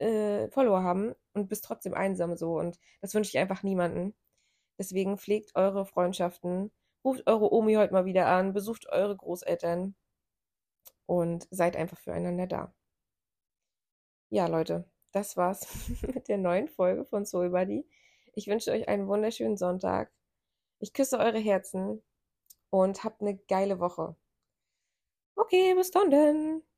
äh, 0.00 0.48
Follower 0.50 0.82
haben 0.82 1.14
und 1.34 1.48
bist 1.48 1.64
trotzdem 1.64 1.94
einsam 1.94 2.36
so. 2.36 2.58
Und 2.58 2.78
das 3.00 3.14
wünsche 3.14 3.30
ich 3.30 3.38
einfach 3.38 3.62
niemanden. 3.62 4.14
Deswegen 4.78 5.18
pflegt 5.18 5.54
eure 5.56 5.86
Freundschaften, 5.86 6.72
ruft 7.04 7.26
eure 7.26 7.52
Omi 7.52 7.74
heute 7.74 7.92
mal 7.92 8.06
wieder 8.06 8.26
an, 8.26 8.52
besucht 8.52 8.88
eure 8.88 9.16
Großeltern 9.16 9.94
und 11.06 11.46
seid 11.50 11.76
einfach 11.76 11.98
füreinander 11.98 12.46
da. 12.46 12.74
Ja, 14.30 14.46
Leute, 14.46 14.88
das 15.12 15.36
war's 15.36 15.66
mit 16.14 16.28
der 16.28 16.38
neuen 16.38 16.68
Folge 16.68 17.04
von 17.04 17.26
Soul 17.26 17.50
Buddy. 17.50 17.86
Ich 18.34 18.46
wünsche 18.46 18.70
euch 18.70 18.88
einen 18.88 19.08
wunderschönen 19.08 19.56
Sonntag. 19.56 20.12
Ich 20.78 20.92
küsse 20.94 21.18
eure 21.18 21.38
Herzen 21.38 22.02
und 22.70 23.04
habt 23.04 23.20
eine 23.20 23.36
geile 23.36 23.80
Woche. 23.80 24.16
Okay, 25.36 25.74
bis 25.74 25.90
dann 25.90 26.10
denn. 26.10 26.62